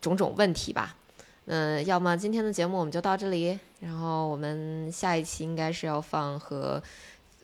[0.00, 0.94] 种种问题吧。
[1.46, 6.80] 嗯，要么今天的节目我们就到这里，然后我们下一期应该是要放和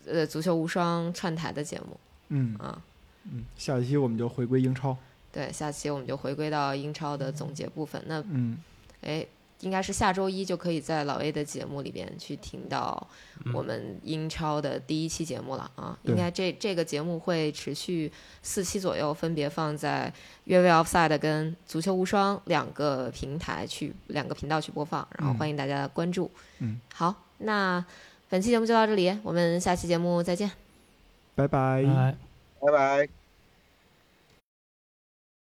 [0.07, 1.99] 呃足球无双串台的节目。
[2.29, 2.81] 嗯啊，
[3.25, 4.97] 嗯，下一期我们就回归英超。
[5.33, 8.01] 对，下期我们就回归到英超的总结部分。
[8.07, 8.59] 那嗯，
[9.01, 9.27] 哎。
[9.61, 13.07] 应该是下周一就可以在老 A 的节目里边去听到
[13.55, 15.99] 我们英超的第一期节目了啊！
[16.03, 20.13] 应该这这个节目会持续四期左右，分别放在
[20.45, 26.31] 越位 Offside 跟足球无双两个平台去两个频道去播放，然后欢迎大家关注。
[26.59, 27.85] 嗯，好，那
[28.29, 30.51] 本期节目就到这里，我们下期节目再见，
[31.35, 32.17] 拜拜，拜
[32.61, 33.26] 拜拜。